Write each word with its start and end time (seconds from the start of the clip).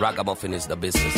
Ragamuffin 0.00 0.54
is 0.54 0.66
the 0.66 0.76
business. 0.76 1.14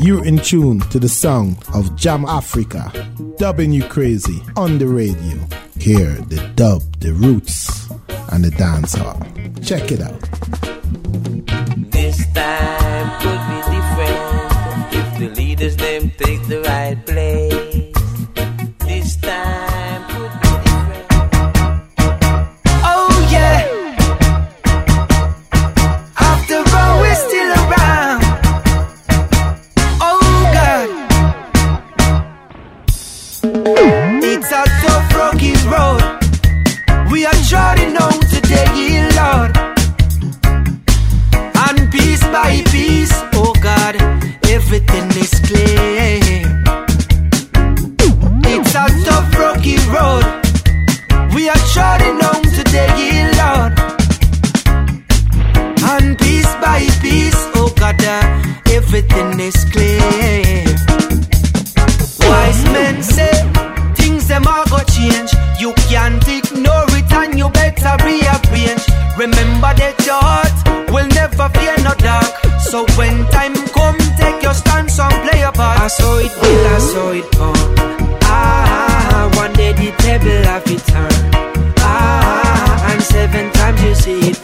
You're 0.00 0.24
in 0.24 0.38
tune 0.38 0.80
to 0.80 0.98
the 0.98 1.08
sound 1.08 1.56
of 1.72 1.94
Jam 1.94 2.24
Africa, 2.24 2.92
dubbing 3.38 3.72
you 3.72 3.84
crazy 3.84 4.42
on 4.56 4.78
the 4.78 4.88
radio. 4.88 5.38
Hear 5.78 6.14
the 6.28 6.52
dub, 6.56 6.82
the 6.98 7.12
roots, 7.12 7.88
and 8.32 8.44
the 8.44 8.50
dancehall. 8.50 9.20
Check 9.64 9.92
it 9.92 10.00
out. 10.00 11.53
Play. 16.94 17.53
see 83.94 84.18
it. 84.18 84.43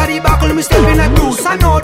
After 0.00 0.14
the 0.14 0.20
buckle, 0.20 0.54
me 0.54 0.62
step 0.62 0.80
in 0.88 0.98
a 0.98 1.14
bruise. 1.14 1.44
I 1.44 1.56
know 1.56 1.78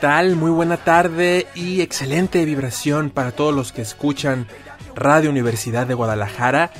tal? 0.00 0.36
Muy 0.36 0.50
buena 0.50 0.76
tarde 0.76 1.46
y 1.54 1.80
excelente 1.80 2.44
vibración 2.44 3.10
para 3.10 3.32
todos 3.32 3.54
los 3.54 3.72
que 3.72 3.82
escuchan 3.82 4.46
Radio 4.94 5.30
Universidad 5.30 5.86
de 5.86 5.94
Guadalajara. 5.94 6.70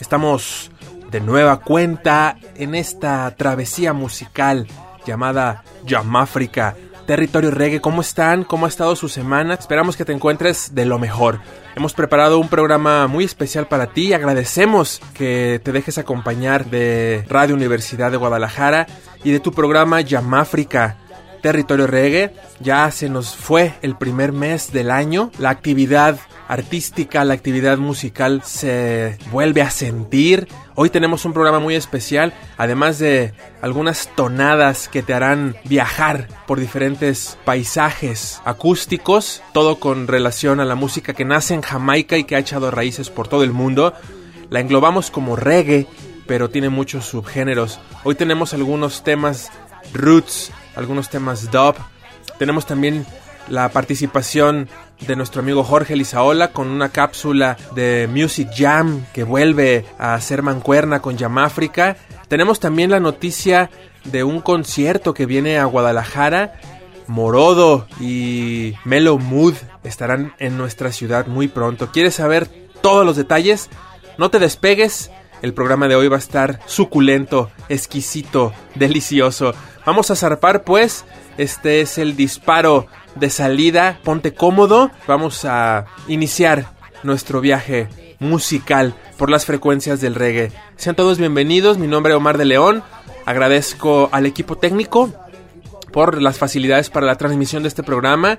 Estamos 0.00 0.70
de 1.10 1.20
nueva 1.20 1.60
cuenta 1.60 2.36
en 2.56 2.74
esta 2.74 3.32
travesía 3.36 3.92
musical 3.92 4.66
llamada 5.06 5.62
Yamáfrica. 5.84 6.74
Territorio 7.06 7.50
Reggae, 7.50 7.80
¿cómo 7.80 8.00
están? 8.00 8.44
¿Cómo 8.44 8.66
ha 8.66 8.68
estado 8.68 8.96
su 8.96 9.08
semana? 9.08 9.54
Esperamos 9.54 9.96
que 9.96 10.04
te 10.04 10.12
encuentres 10.12 10.74
de 10.74 10.86
lo 10.86 10.98
mejor. 10.98 11.40
Hemos 11.76 11.92
preparado 11.92 12.38
un 12.38 12.48
programa 12.48 13.06
muy 13.06 13.24
especial 13.24 13.68
para 13.68 13.88
ti. 13.88 14.14
Agradecemos 14.14 15.00
que 15.12 15.60
te 15.62 15.70
dejes 15.70 15.98
acompañar 15.98 16.66
de 16.66 17.24
Radio 17.28 17.54
Universidad 17.54 18.10
de 18.10 18.16
Guadalajara 18.16 18.86
y 19.22 19.30
de 19.32 19.40
tu 19.40 19.52
programa 19.52 20.00
Yamáfrica 20.00 20.96
Territorio 21.44 21.86
Reggae. 21.86 22.32
Ya 22.60 22.90
se 22.90 23.10
nos 23.10 23.36
fue 23.36 23.74
el 23.82 23.96
primer 23.96 24.32
mes 24.32 24.72
del 24.72 24.90
año. 24.90 25.30
La 25.38 25.50
actividad 25.50 26.18
artística, 26.48 27.22
la 27.22 27.34
actividad 27.34 27.76
musical 27.76 28.40
se 28.42 29.18
vuelve 29.30 29.60
a 29.60 29.68
sentir. 29.68 30.48
Hoy 30.74 30.88
tenemos 30.88 31.26
un 31.26 31.34
programa 31.34 31.58
muy 31.58 31.74
especial, 31.74 32.32
además 32.56 32.98
de 32.98 33.34
algunas 33.60 34.08
tonadas 34.16 34.88
que 34.88 35.02
te 35.02 35.12
harán 35.12 35.54
viajar 35.64 36.28
por 36.46 36.60
diferentes 36.60 37.36
paisajes 37.44 38.40
acústicos, 38.46 39.42
todo 39.52 39.78
con 39.78 40.08
relación 40.08 40.60
a 40.60 40.64
la 40.64 40.76
música 40.76 41.12
que 41.12 41.26
nace 41.26 41.52
en 41.52 41.60
Jamaica 41.60 42.16
y 42.16 42.24
que 42.24 42.36
ha 42.36 42.38
echado 42.38 42.70
raíces 42.70 43.10
por 43.10 43.28
todo 43.28 43.44
el 43.44 43.52
mundo. 43.52 43.92
La 44.48 44.60
englobamos 44.60 45.10
como 45.10 45.36
reggae, 45.36 45.86
pero 46.26 46.48
tiene 46.48 46.70
muchos 46.70 47.04
subgéneros. 47.04 47.80
Hoy 48.02 48.14
tenemos 48.14 48.54
algunos 48.54 49.04
temas 49.04 49.50
roots, 49.92 50.50
algunos 50.76 51.10
temas 51.10 51.50
dub. 51.50 51.74
Tenemos 52.38 52.66
también 52.66 53.06
la 53.48 53.68
participación 53.70 54.68
de 55.06 55.16
nuestro 55.16 55.40
amigo 55.40 55.64
Jorge 55.64 55.96
Lizaola 55.96 56.52
con 56.52 56.68
una 56.68 56.88
cápsula 56.88 57.56
de 57.74 58.08
Music 58.10 58.48
Jam 58.56 59.04
que 59.12 59.24
vuelve 59.24 59.84
a 59.98 60.14
hacer 60.14 60.42
mancuerna 60.42 61.00
con 61.00 61.16
África. 61.38 61.96
Tenemos 62.28 62.60
también 62.60 62.90
la 62.90 63.00
noticia 63.00 63.70
de 64.04 64.24
un 64.24 64.40
concierto 64.40 65.14
que 65.14 65.26
viene 65.26 65.58
a 65.58 65.64
Guadalajara. 65.64 66.54
Morodo 67.06 67.86
y 68.00 68.74
Melo 68.84 69.18
Mood 69.18 69.54
estarán 69.82 70.32
en 70.38 70.56
nuestra 70.56 70.90
ciudad 70.90 71.26
muy 71.26 71.48
pronto. 71.48 71.92
¿Quieres 71.92 72.14
saber 72.14 72.48
todos 72.80 73.04
los 73.04 73.16
detalles? 73.16 73.68
No 74.16 74.30
te 74.30 74.38
despegues. 74.38 75.10
El 75.44 75.52
programa 75.52 75.88
de 75.88 75.94
hoy 75.94 76.08
va 76.08 76.16
a 76.16 76.20
estar 76.20 76.58
suculento, 76.64 77.50
exquisito, 77.68 78.54
delicioso. 78.76 79.52
Vamos 79.84 80.10
a 80.10 80.16
zarpar 80.16 80.64
pues. 80.64 81.04
Este 81.36 81.82
es 81.82 81.98
el 81.98 82.16
disparo 82.16 82.86
de 83.14 83.28
salida. 83.28 84.00
Ponte 84.04 84.32
cómodo. 84.32 84.90
Vamos 85.06 85.44
a 85.44 85.84
iniciar 86.08 86.72
nuestro 87.02 87.42
viaje 87.42 87.88
musical 88.20 88.94
por 89.18 89.28
las 89.28 89.44
frecuencias 89.44 90.00
del 90.00 90.14
reggae. 90.14 90.50
Sean 90.76 90.96
todos 90.96 91.18
bienvenidos. 91.18 91.76
Mi 91.76 91.88
nombre 91.88 92.14
es 92.14 92.16
Omar 92.16 92.38
de 92.38 92.46
León. 92.46 92.82
Agradezco 93.26 94.08
al 94.12 94.24
equipo 94.24 94.56
técnico 94.56 95.12
por 95.92 96.22
las 96.22 96.38
facilidades 96.38 96.88
para 96.88 97.04
la 97.04 97.16
transmisión 97.16 97.62
de 97.64 97.68
este 97.68 97.82
programa. 97.82 98.38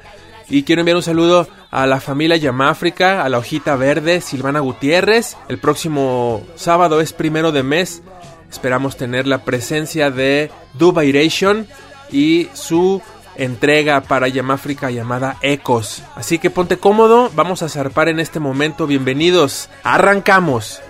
Y 0.50 0.64
quiero 0.64 0.82
enviar 0.82 0.98
un 0.98 1.04
saludo 1.04 1.48
a 1.72 1.88
la 1.88 2.00
familia 2.00 2.38
Yamáfrica, 2.38 3.24
a 3.24 3.30
la 3.30 3.40
hojita 3.40 3.76
verde, 3.76 4.22
Silvana 4.22 4.60
Gutiérrez. 4.60 5.38
El 5.50 5.58
próximo 5.58 6.44
sábado 6.56 7.02
es 7.02 7.14
primero 7.14 7.52
de 7.52 7.64
mes. 7.64 8.04
Esperamos 8.50 8.96
tener 8.96 9.28
la 9.28 9.44
presencia 9.44 10.12
de 10.12 10.52
Dubairation 10.74 11.68
y 12.12 12.48
su 12.54 13.02
entrega 13.38 14.02
para 14.02 14.28
Yamáfrica 14.28 14.92
llamada 14.92 15.38
Ecos. 15.42 16.04
Así 16.16 16.40
que 16.40 16.50
ponte 16.50 16.78
cómodo, 16.78 17.32
vamos 17.36 17.64
a 17.64 17.70
zarpar 17.70 18.08
en 18.08 18.20
este 18.20 18.40
momento. 18.40 18.88
Bienvenidos, 18.88 19.70
arrancamos. 19.84 20.82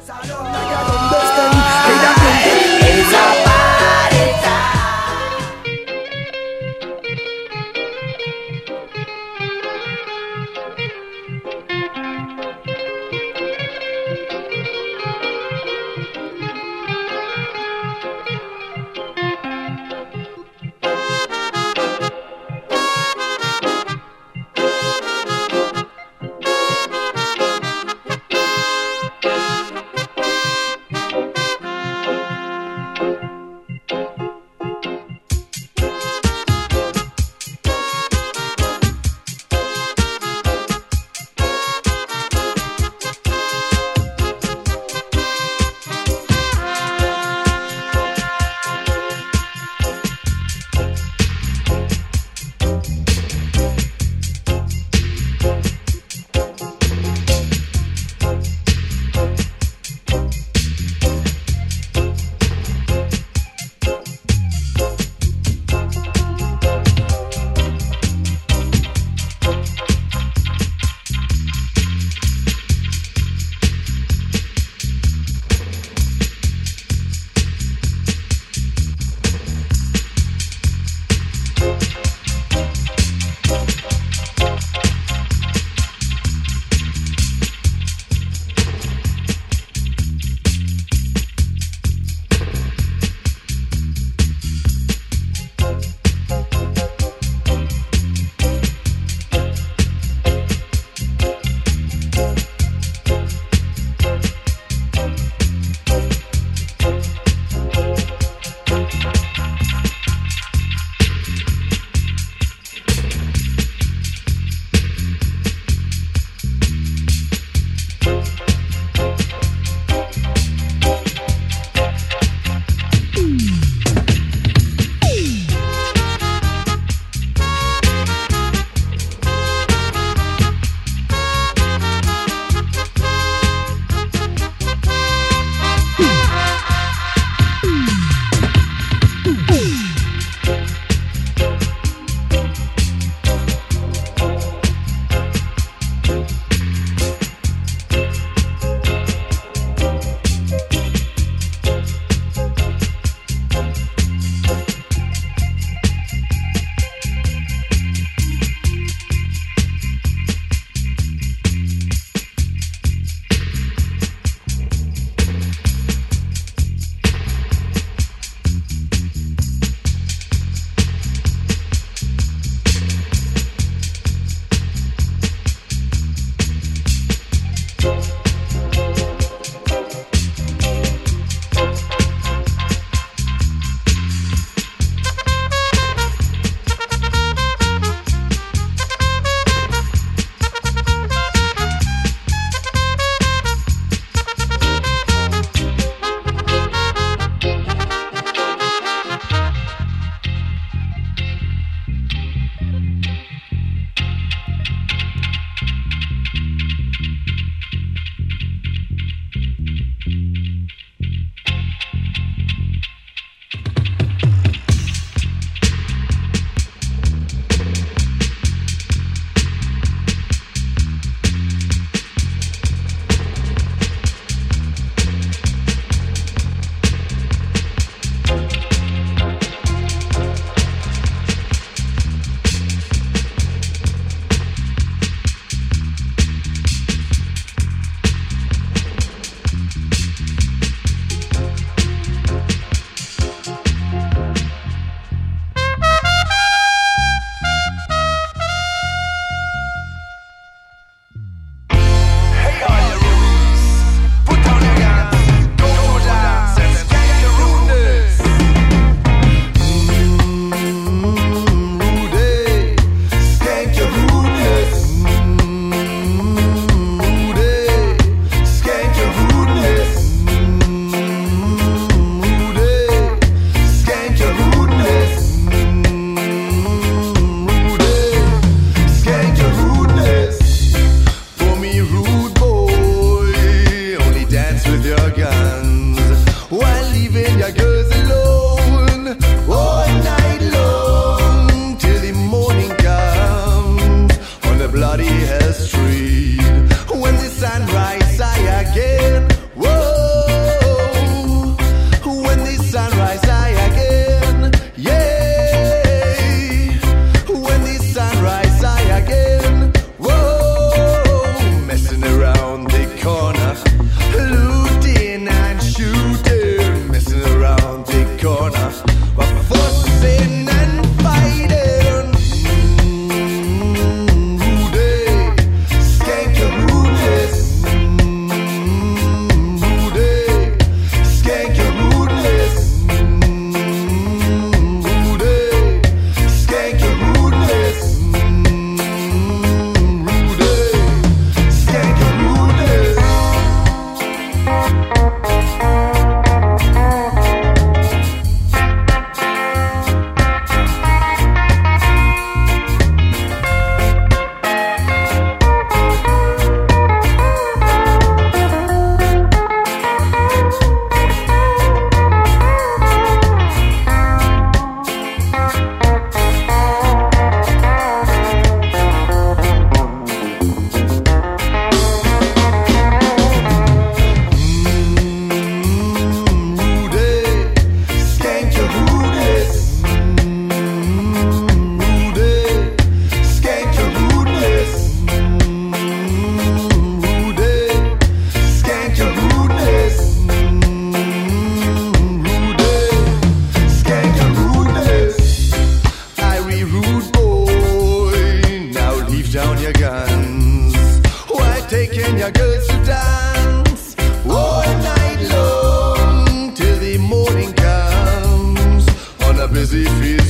dance 402.85 403.95
all 404.30 404.63
night 404.83 405.19
long 405.31 406.54
till 406.54 406.77
the 406.77 406.97
morning 406.99 407.51
comes 407.54 408.87
on 409.23 409.39
a 409.39 409.47
busy 409.47 409.85
field. 409.99 410.25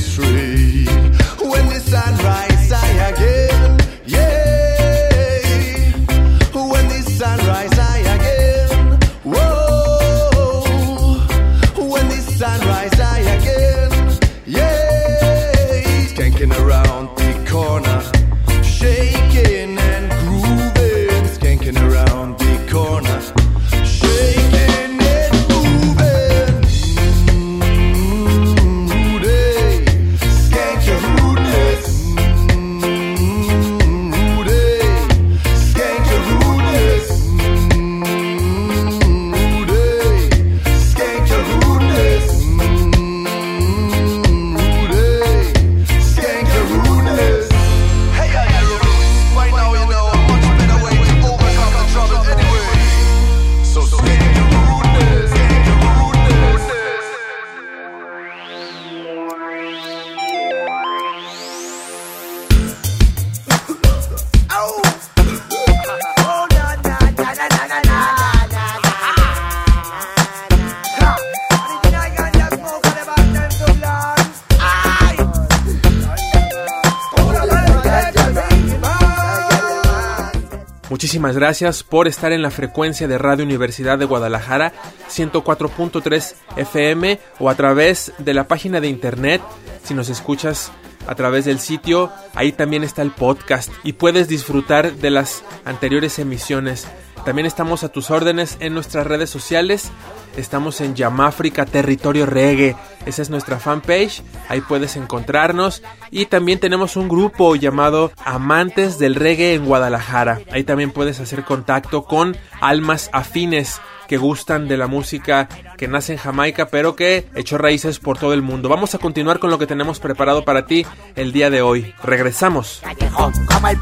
Gracias 81.36 81.82
por 81.82 82.08
estar 82.08 82.32
en 82.32 82.40
la 82.40 82.50
frecuencia 82.50 83.06
de 83.08 83.18
Radio 83.18 83.44
Universidad 83.44 83.98
de 83.98 84.06
Guadalajara 84.06 84.72
104.3 85.10 86.34
FM 86.56 87.20
o 87.38 87.50
a 87.50 87.54
través 87.54 88.14
de 88.16 88.32
la 88.32 88.48
página 88.48 88.80
de 88.80 88.88
internet. 88.88 89.42
Si 89.84 89.92
nos 89.92 90.08
escuchas 90.08 90.72
a 91.06 91.14
través 91.14 91.44
del 91.44 91.58
sitio, 91.58 92.10
ahí 92.34 92.52
también 92.52 92.84
está 92.84 93.02
el 93.02 93.10
podcast 93.10 93.70
y 93.84 93.92
puedes 93.92 94.28
disfrutar 94.28 94.94
de 94.94 95.10
las 95.10 95.44
anteriores 95.66 96.18
emisiones. 96.18 96.86
También 97.26 97.44
estamos 97.44 97.84
a 97.84 97.90
tus 97.90 98.10
órdenes 98.10 98.56
en 98.60 98.72
nuestras 98.72 99.06
redes 99.06 99.28
sociales. 99.28 99.90
Estamos 100.36 100.80
en 100.80 100.94
Yamáfrica 100.94 101.64
Territorio 101.64 102.26
Reggae. 102.26 102.76
Esa 103.06 103.22
es 103.22 103.30
nuestra 103.30 103.58
fanpage. 103.58 104.22
Ahí 104.48 104.60
puedes 104.60 104.96
encontrarnos. 104.96 105.82
Y 106.10 106.26
también 106.26 106.60
tenemos 106.60 106.96
un 106.96 107.08
grupo 107.08 107.56
llamado 107.56 108.12
Amantes 108.24 108.98
del 108.98 109.14
Reggae 109.14 109.54
en 109.54 109.64
Guadalajara. 109.64 110.40
Ahí 110.52 110.64
también 110.64 110.92
puedes 110.92 111.20
hacer 111.20 111.44
contacto 111.44 112.04
con 112.04 112.36
almas 112.60 113.08
afines 113.12 113.80
que 114.06 114.16
gustan 114.18 114.68
de 114.68 114.76
la 114.76 114.86
música 114.86 115.48
que 115.76 115.88
nace 115.88 116.12
en 116.12 116.18
Jamaica, 116.18 116.68
pero 116.68 116.94
que 116.96 117.28
echó 117.34 117.58
raíces 117.58 117.98
por 117.98 118.18
todo 118.18 118.32
el 118.32 118.42
mundo. 118.42 118.68
Vamos 118.68 118.94
a 118.94 118.98
continuar 118.98 119.38
con 119.38 119.50
lo 119.50 119.58
que 119.58 119.66
tenemos 119.66 119.98
preparado 120.00 120.44
para 120.44 120.66
ti 120.66 120.86
el 121.16 121.32
día 121.32 121.50
de 121.50 121.62
hoy. 121.62 121.94
Regresamos. 122.02 122.80
callejón, 122.82 123.32
como 123.46 123.68
el 123.68 123.78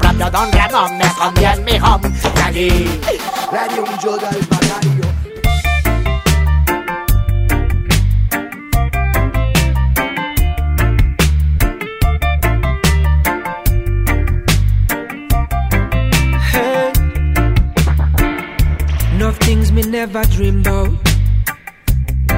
me 19.75 19.81
never 19.81 20.23
dream 20.23 20.61
about. 20.61 20.89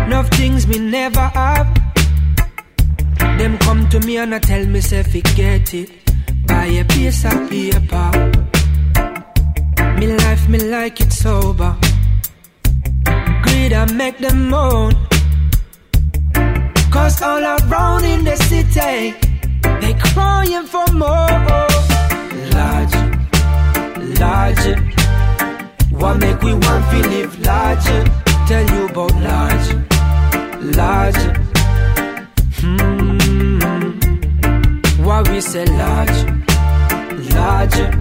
No 0.10 0.24
things 0.24 0.66
me 0.66 0.80
never 0.80 1.28
have. 1.40 1.72
Them 3.38 3.60
come 3.60 3.88
to 3.90 4.00
me 4.00 4.18
and 4.18 4.34
I 4.34 4.40
tell 4.40 4.66
me 4.66 4.82
say 4.82 5.04
forget 5.04 5.72
it. 5.76 5.92
Buy 6.48 6.66
a 6.66 6.84
piece 6.86 7.26
of 7.26 7.48
paper. 7.48 8.10
Me 10.00 10.08
life 10.18 10.50
me 10.50 10.58
like 10.58 11.00
it 11.00 11.14
sober. 11.14 11.78
Greed 13.44 13.74
I 13.74 13.86
make 13.94 14.18
them 14.18 14.50
moan. 14.50 14.94
Cause 16.90 17.22
all 17.22 17.44
around 17.44 18.04
in 18.04 18.24
the 18.24 18.36
city, 18.50 19.14
they 19.82 19.94
crying 20.10 20.66
for 20.66 20.88
more. 20.94 21.68
Large 22.58 22.96
larger. 24.20 24.98
What 26.00 26.20
make 26.20 26.42
we 26.42 26.54
want 26.54 26.84
to 26.92 27.10
live 27.10 27.40
larger? 27.40 28.04
Tell 28.48 28.66
you 28.74 28.86
about 28.88 29.14
larger. 30.76 31.34
Hmm. 32.60 33.18
What 35.04 35.30
we 35.30 35.42
say 35.42 35.66
larger, 35.66 36.28
larger. 37.34 37.92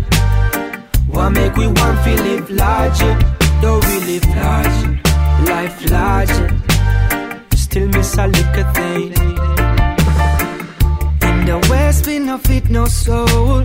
What 1.09 1.31
make 1.31 1.57
we 1.57 1.67
want 1.67 2.05
to 2.05 2.23
live 2.23 2.51
larger? 2.51 3.15
Though 3.63 3.81
we 3.81 3.95
live 4.11 4.27
larger, 4.37 5.01
life 5.51 5.91
larger. 5.91 6.49
Still 7.55 7.89
miss 7.89 8.19
a 8.19 8.27
little 8.27 8.73
thing. 8.75 9.13
In 11.29 11.47
the 11.47 11.67
west 11.71 12.07
we 12.07 12.19
no 12.19 12.37
fit 12.39 12.69
no 12.69 12.85
soul. 12.87 13.65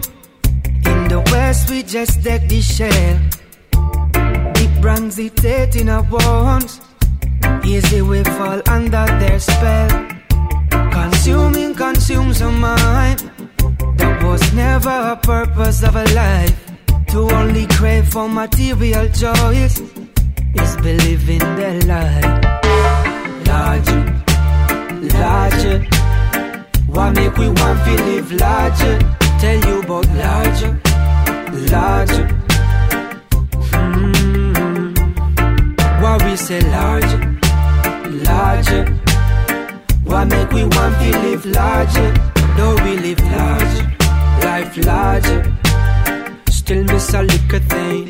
In 0.91 1.07
the 1.07 1.21
west, 1.31 1.69
we 1.69 1.83
just 1.83 2.23
deck 2.23 2.47
the 2.47 2.61
shell. 2.61 3.40
In 4.83 5.89
our 5.89 6.03
bones. 6.03 6.81
Easy 7.63 8.01
we 8.01 8.23
fall 8.23 8.61
under 8.67 9.05
their 9.19 9.39
spell. 9.39 9.89
Consuming 10.91 11.73
consumes 11.75 12.41
our 12.41 12.51
mind. 12.51 13.19
That 13.97 14.23
was 14.23 14.53
never 14.53 14.89
a 14.89 15.15
purpose 15.15 15.83
of 15.83 15.95
a 15.95 16.03
life. 16.13 16.55
To 17.09 17.29
only 17.31 17.67
crave 17.67 18.09
for 18.09 18.27
material 18.27 19.07
joys 19.09 19.79
is 19.79 20.75
believing 20.77 21.39
their 21.39 21.79
lie. 21.81 22.21
Larger, 23.45 24.01
larger. 25.17 25.79
Why 26.87 27.11
make 27.11 27.37
we 27.37 27.47
want 27.49 27.79
to 27.85 28.03
live 28.09 28.31
larger? 28.33 28.99
Tell 29.39 29.59
you 29.67 29.81
about 29.81 30.07
larger, 30.15 30.81
larger. 31.71 32.40
We 36.19 36.35
say 36.35 36.59
larger, 36.71 37.17
larger? 38.25 38.85
Why 40.03 40.25
make 40.25 40.51
we 40.51 40.63
want 40.63 40.95
to 40.99 41.17
live 41.25 41.45
larger? 41.45 42.11
Though 42.57 42.75
we 42.83 42.97
live 42.97 43.19
larger, 43.31 43.85
life 44.43 44.77
larger. 44.85 45.55
Still 46.49 46.83
miss 46.83 47.13
a 47.13 47.23
little 47.23 47.59
thing. 47.59 48.09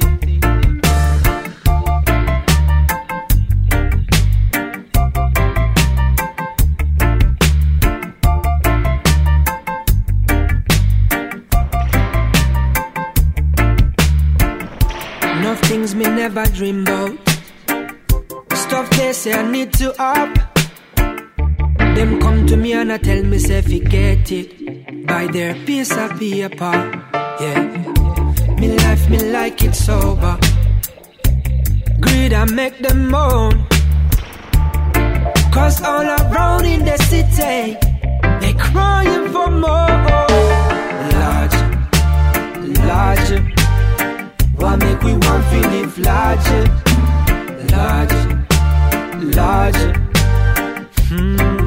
Things 15.63 15.95
me 15.95 16.03
never 16.03 16.43
dream 16.47 16.81
about. 16.81 17.30
Stuff 18.71 18.89
they 18.91 19.11
say 19.11 19.33
I 19.33 19.51
need 19.51 19.73
to 19.73 19.89
up. 20.01 20.33
Them 20.95 22.21
come 22.21 22.45
to 22.47 22.55
me 22.55 22.71
and 22.71 22.93
I 22.93 22.99
tell 22.99 23.21
me 23.21 23.37
say 23.37 23.61
forget 23.61 24.31
it. 24.31 25.05
By 25.05 25.27
their 25.27 25.55
piece 25.65 25.91
of 25.91 26.17
paper. 26.17 26.77
Yeah. 27.41 27.63
Me 28.59 28.67
life 28.77 29.09
me 29.09 29.19
like 29.33 29.61
it 29.61 29.75
sober. 29.75 30.37
Greed 31.99 32.31
I 32.31 32.45
make 32.45 32.79
them 32.79 33.09
moan. 33.09 33.67
Cause 35.51 35.81
all 35.83 36.07
around 36.07 36.63
in 36.65 36.85
the 36.85 36.97
city, 37.11 37.75
they 38.39 38.53
crying 38.53 39.27
for 39.33 39.51
more. 39.51 39.97
Larger, 41.19 41.67
larger. 42.87 43.41
Why 44.55 44.77
make 44.77 45.01
we 45.01 45.11
want 45.11 45.43
to 45.51 45.59
live 45.73 45.99
larger, 45.99 46.63
larger, 47.75 48.40
larger? 49.35 49.93
Hmm. 51.09 51.60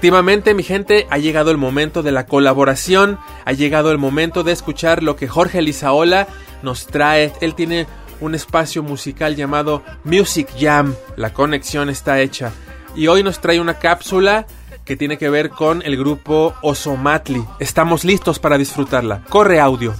Efectivamente, 0.00 0.54
mi 0.54 0.62
gente, 0.62 1.06
ha 1.10 1.18
llegado 1.18 1.50
el 1.50 1.58
momento 1.58 2.02
de 2.02 2.10
la 2.10 2.24
colaboración, 2.24 3.18
ha 3.44 3.52
llegado 3.52 3.92
el 3.92 3.98
momento 3.98 4.42
de 4.42 4.52
escuchar 4.52 5.02
lo 5.02 5.14
que 5.14 5.28
Jorge 5.28 5.60
Lizaola 5.60 6.26
nos 6.62 6.86
trae. 6.86 7.34
Él 7.42 7.54
tiene 7.54 7.86
un 8.18 8.34
espacio 8.34 8.82
musical 8.82 9.36
llamado 9.36 9.82
Music 10.04 10.48
Jam. 10.58 10.94
La 11.16 11.34
conexión 11.34 11.90
está 11.90 12.18
hecha. 12.20 12.50
Y 12.96 13.08
hoy 13.08 13.22
nos 13.22 13.42
trae 13.42 13.60
una 13.60 13.78
cápsula 13.78 14.46
que 14.86 14.96
tiene 14.96 15.18
que 15.18 15.28
ver 15.28 15.50
con 15.50 15.82
el 15.82 15.98
grupo 15.98 16.54
Osomatli. 16.62 17.44
Estamos 17.58 18.02
listos 18.02 18.38
para 18.38 18.56
disfrutarla. 18.56 19.22
Corre 19.28 19.60
audio. 19.60 19.94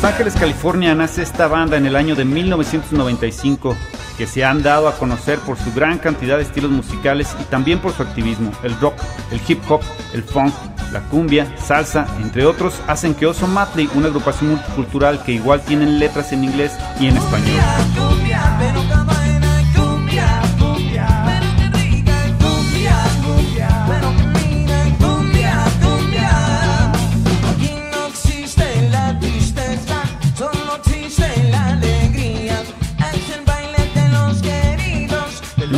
Los 0.00 0.12
Ángeles, 0.12 0.34
California, 0.34 0.94
nace 0.94 1.20
esta 1.20 1.46
banda 1.46 1.76
en 1.76 1.84
el 1.84 1.94
año 1.94 2.16
de 2.16 2.24
1995, 2.24 3.76
que 4.16 4.26
se 4.26 4.42
han 4.42 4.62
dado 4.62 4.88
a 4.88 4.96
conocer 4.96 5.38
por 5.40 5.58
su 5.58 5.74
gran 5.74 5.98
cantidad 5.98 6.38
de 6.38 6.42
estilos 6.42 6.70
musicales 6.70 7.36
y 7.38 7.44
también 7.44 7.80
por 7.80 7.92
su 7.92 8.02
activismo. 8.02 8.50
El 8.62 8.80
rock, 8.80 8.94
el 9.30 9.42
hip 9.46 9.60
hop, 9.68 9.82
el 10.14 10.22
funk, 10.22 10.54
la 10.90 11.00
cumbia, 11.00 11.54
salsa, 11.58 12.06
entre 12.22 12.46
otros, 12.46 12.80
hacen 12.86 13.14
que 13.14 13.26
Oso 13.26 13.46
Matley, 13.46 13.90
una 13.94 14.06
agrupación 14.06 14.52
multicultural 14.52 15.22
que 15.22 15.32
igual 15.32 15.60
tienen 15.60 15.98
letras 15.98 16.32
en 16.32 16.44
inglés 16.44 16.72
y 16.98 17.08
en 17.08 17.18
español. 17.18 17.60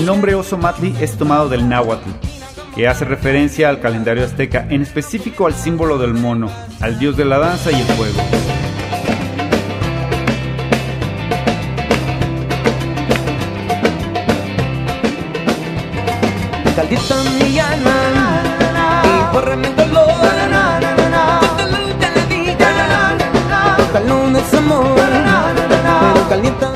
El 0.03 0.07
nombre 0.07 0.35
Oso 0.35 0.59
Matli 0.59 0.93
es 1.01 1.17
tomado 1.17 1.49
del 1.49 1.69
náhuatl, 1.69 2.11
que 2.75 2.89
hace 2.89 3.05
referencia 3.05 3.69
al 3.69 3.79
calendario 3.79 4.25
azteca, 4.25 4.67
en 4.69 4.83
específico 4.83 5.47
al 5.47 5.55
símbolo 5.55 5.97
del 5.97 6.13
mono, 6.13 6.51
al 6.81 6.99
dios 6.99 7.17
de 7.17 7.25
la 7.25 7.39
danza 7.39 7.71
y 7.71 7.77
el 7.77 7.85
fuego. 7.85 8.21
Caldita 16.75 17.15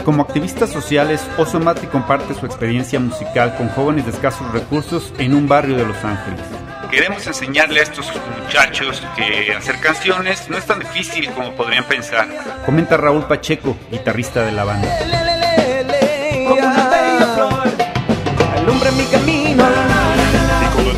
Como 0.07 0.23
activistas 0.23 0.71
sociales, 0.71 1.21
Oso 1.37 1.59
Matli 1.59 1.89
comparte 1.89 2.33
su 2.33 2.47
experiencia 2.47 3.01
musical 3.01 3.57
con 3.57 3.69
jóvenes 3.71 4.05
de 4.05 4.13
escasos 4.13 4.53
recursos 4.53 5.13
en 5.19 5.35
un 5.35 5.49
barrio 5.49 5.77
de 5.77 5.85
Los 5.85 5.97
Ángeles. 6.05 6.39
Queremos 6.93 7.27
enseñarle 7.27 7.81
a 7.81 7.83
estos 7.83 8.13
muchachos 8.41 9.03
que 9.17 9.53
hacer 9.53 9.81
canciones 9.81 10.49
no 10.49 10.59
es 10.59 10.65
tan 10.65 10.79
difícil 10.79 11.29
como 11.33 11.57
podrían 11.57 11.83
pensar, 11.87 12.29
comenta 12.65 12.97
Raúl 12.97 13.25
Pacheco, 13.25 13.77
guitarrista 13.91 14.47
de 14.47 14.53
la 14.53 14.63
banda. 14.63 15.26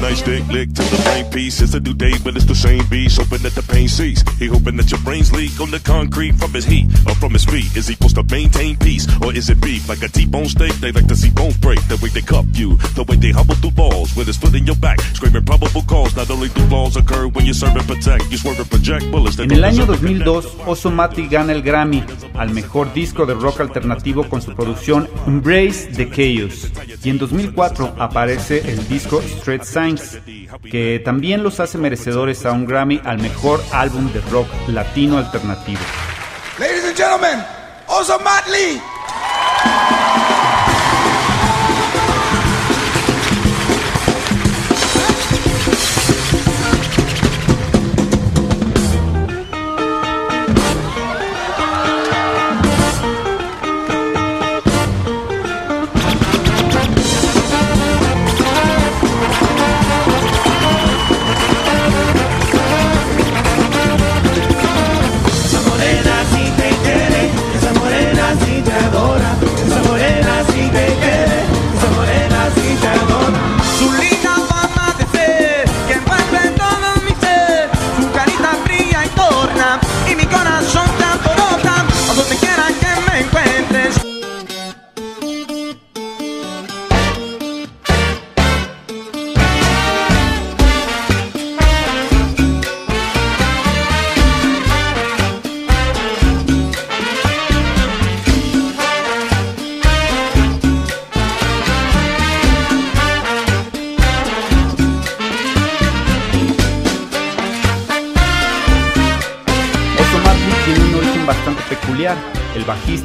Nice 0.08 0.22
dick 0.22 0.46
lick 0.48 0.68
to 0.72 0.82
the 0.82 1.00
brain 1.04 1.30
piece. 1.30 1.60
It's 1.60 1.74
a 1.74 1.80
new 1.80 1.92
day, 1.92 2.14
but 2.24 2.34
it's 2.34 2.46
the 2.46 2.54
same 2.54 2.84
beast. 2.88 3.18
Hoping 3.18 3.42
that 3.44 3.54
the 3.54 3.62
pain 3.62 3.88
cease. 3.88 4.22
He 4.38 4.46
hoping 4.46 4.76
that 4.76 4.90
your 4.90 5.00
brains 5.00 5.32
leak 5.32 5.60
on 5.60 5.70
the 5.70 5.80
concrete 5.80 6.34
from 6.36 6.52
his 6.54 6.64
heat 6.64 6.86
or 7.06 7.14
from 7.16 7.32
his 7.32 7.44
feet. 7.44 7.68
Is 7.76 7.88
he 7.88 7.94
supposed 7.94 8.16
to 8.16 8.24
maintain 8.30 8.76
peace 8.78 9.06
or 9.22 9.34
is 9.34 9.50
it 9.50 9.60
beef 9.60 9.88
like 9.88 10.02
a 10.02 10.08
T-bone 10.08 10.48
steak? 10.48 10.72
They 10.80 10.92
like 10.92 11.08
to 11.08 11.16
see 11.16 11.30
bones 11.30 11.58
break. 11.58 11.80
The 11.88 11.98
way 12.02 12.08
they 12.08 12.22
cuff 12.22 12.46
you, 12.54 12.76
the 12.96 13.04
way 13.04 13.16
they 13.16 13.32
hobble 13.32 13.56
through 13.56 13.72
balls 13.72 14.16
with 14.16 14.28
his 14.28 14.38
foot 14.38 14.54
in 14.54 14.64
your 14.64 14.76
back, 14.76 15.00
screaming 15.12 15.44
probable 15.44 15.82
cause. 15.82 16.16
Not 16.16 16.30
only 16.30 16.48
do 16.48 16.66
flaws 16.68 16.96
occur 16.96 17.28
when 17.28 17.44
you 17.44 17.52
serve 17.52 17.76
and 17.76 17.86
protect, 17.86 18.30
you 18.30 18.38
swerve 18.38 18.60
and 18.60 18.70
project 18.70 19.10
bullets. 19.10 19.38
En 19.38 19.52
el 19.52 19.64
año 19.64 19.84
deserve 19.84 20.24
to 20.24 20.24
2002, 20.24 20.56
Oso 20.66 20.90
Mati 20.90 21.28
gana 21.28 21.52
el 21.52 21.62
Grammy 21.62 22.02
al 22.34 22.50
mejor 22.50 22.92
disco 22.94 23.26
de 23.26 23.34
rock 23.34 23.60
alternativo 23.60 24.24
con 24.28 24.40
su 24.40 24.54
producción 24.54 25.08
Embrace 25.26 25.90
the 25.96 26.08
Chaos. 26.08 26.70
Y 27.04 27.10
en 27.10 27.18
2004 27.18 27.96
aparece 27.98 28.62
el 28.70 28.88
disco 28.88 29.20
Street 29.20 29.64
Que 30.70 31.00
también 31.04 31.42
los 31.42 31.61
hace 31.61 31.78
merecedores 31.78 32.44
a 32.46 32.52
un 32.52 32.66
Grammy 32.66 33.00
al 33.04 33.18
mejor 33.18 33.62
álbum 33.72 34.12
de 34.12 34.20
rock 34.30 34.48
latino 34.68 35.18
alternativo. 35.18 35.80
Ladies 36.58 36.84
and 36.84 36.96
gentlemen. 36.96 37.44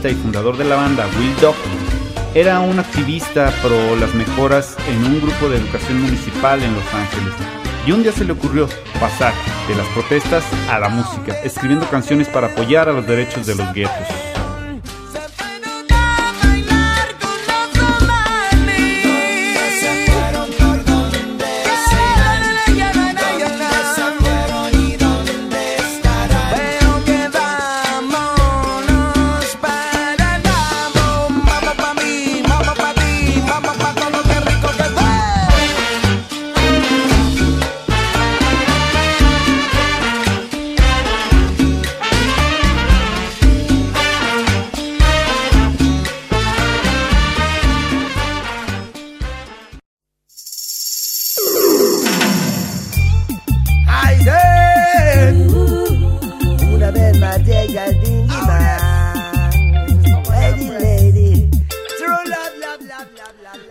Y 0.09 0.15
fundador 0.15 0.57
de 0.57 0.65
la 0.65 0.75
banda, 0.75 1.07
Will 1.17 1.33
Duck, 1.39 1.55
era 2.35 2.59
un 2.59 2.77
activista 2.77 3.53
pro 3.61 3.95
las 3.95 4.13
mejoras 4.13 4.75
en 4.89 5.05
un 5.05 5.21
grupo 5.21 5.47
de 5.47 5.57
educación 5.57 6.01
municipal 6.01 6.61
en 6.61 6.73
Los 6.73 6.83
Ángeles. 6.93 7.33
Y 7.87 7.93
un 7.93 8.03
día 8.03 8.11
se 8.11 8.25
le 8.25 8.33
ocurrió 8.33 8.67
pasar 8.99 9.33
de 9.67 9.75
las 9.75 9.87
protestas 9.89 10.43
a 10.69 10.79
la 10.79 10.89
música, 10.89 11.39
escribiendo 11.43 11.89
canciones 11.89 12.27
para 12.27 12.47
apoyar 12.47 12.89
a 12.89 12.93
los 12.93 13.07
derechos 13.07 13.47
de 13.47 13.55
los 13.55 13.73
guetos. 13.73 14.22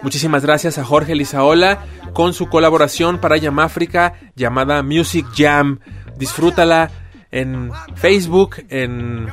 Muchísimas 0.03 0.43
gracias 0.43 0.79
a 0.79 0.85
Jorge 0.85 1.15
Lizaola 1.15 1.79
con 2.13 2.35
su 2.35 2.49
colaboración 2.49 3.19
para 3.19 3.37
Yamáfrica 3.37 4.15
llamada 4.35 4.83
Music 4.83 5.27
Jam. 5.35 5.79
Disfrútala 6.19 6.91
en 7.31 7.71
Facebook, 7.95 8.57
en 8.69 9.29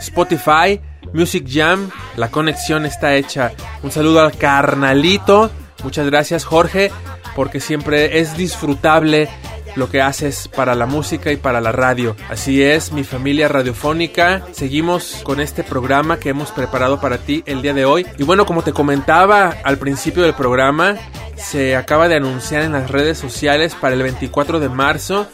Spotify. 0.00 0.80
Music 1.12 1.46
Jam, 1.48 1.90
la 2.16 2.30
conexión 2.30 2.86
está 2.86 3.14
hecha. 3.14 3.52
Un 3.82 3.90
saludo 3.90 4.20
al 4.20 4.36
carnalito. 4.36 5.50
Muchas 5.82 6.06
gracias 6.06 6.44
Jorge, 6.44 6.90
porque 7.36 7.60
siempre 7.60 8.18
es 8.18 8.36
disfrutable 8.36 9.28
lo 9.76 9.90
que 9.90 10.00
haces 10.00 10.48
para 10.48 10.74
la 10.74 10.86
música 10.86 11.32
y 11.32 11.36
para 11.36 11.60
la 11.60 11.72
radio. 11.72 12.16
Así 12.28 12.62
es, 12.62 12.92
mi 12.92 13.04
familia 13.04 13.48
radiofónica. 13.48 14.46
Seguimos 14.52 15.20
con 15.22 15.40
este 15.40 15.64
programa 15.64 16.18
que 16.18 16.30
hemos 16.30 16.50
preparado 16.50 17.00
para 17.00 17.18
ti 17.18 17.42
el 17.46 17.62
día 17.62 17.74
de 17.74 17.84
hoy. 17.84 18.06
Y 18.18 18.24
bueno, 18.24 18.46
como 18.46 18.62
te 18.62 18.72
comentaba 18.72 19.54
al 19.64 19.78
principio 19.78 20.22
del 20.22 20.34
programa, 20.34 20.96
se 21.36 21.76
acaba 21.76 22.08
de 22.08 22.16
anunciar 22.16 22.62
en 22.62 22.72
las 22.72 22.90
redes 22.90 23.18
sociales 23.18 23.74
para 23.74 23.94
el 23.94 24.02
24 24.02 24.60
de 24.60 24.68
marzo 24.68 25.26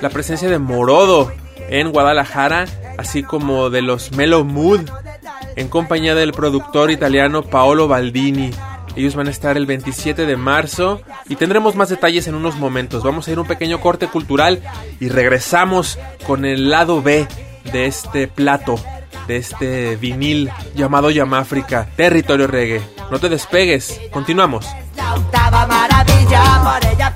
la 0.00 0.10
presencia 0.10 0.48
de 0.50 0.58
Morodo 0.58 1.32
en 1.70 1.90
Guadalajara, 1.90 2.66
así 2.98 3.22
como 3.22 3.70
de 3.70 3.82
los 3.82 4.12
Mellow 4.12 4.44
Mood 4.44 4.82
en 5.56 5.68
compañía 5.68 6.14
del 6.14 6.32
productor 6.32 6.90
italiano 6.90 7.42
Paolo 7.42 7.88
Baldini. 7.88 8.50
Ellos 8.96 9.14
van 9.16 9.26
a 9.26 9.30
estar 9.30 9.56
el 9.56 9.66
27 9.66 10.26
de 10.26 10.36
marzo 10.36 11.00
y 11.28 11.36
tendremos 11.36 11.74
más 11.74 11.88
detalles 11.88 12.28
en 12.28 12.34
unos 12.34 12.56
momentos. 12.56 13.02
Vamos 13.02 13.26
a 13.26 13.32
ir 13.32 13.38
a 13.38 13.40
un 13.40 13.46
pequeño 13.46 13.80
corte 13.80 14.06
cultural 14.06 14.62
y 15.00 15.08
regresamos 15.08 15.98
con 16.26 16.44
el 16.44 16.70
lado 16.70 17.02
B 17.02 17.26
de 17.72 17.86
este 17.86 18.28
plato, 18.28 18.76
de 19.26 19.36
este 19.36 19.96
vinil 19.96 20.50
llamado 20.74 21.10
Yamáfrica, 21.10 21.88
territorio 21.96 22.46
reggae. 22.46 22.82
No 23.10 23.18
te 23.18 23.28
despegues, 23.28 24.00
continuamos. 24.10 24.66
La 24.96 25.14
octava 25.14 25.66
maravilla, 25.66 26.62
por 26.62 26.92
ella 26.92 27.14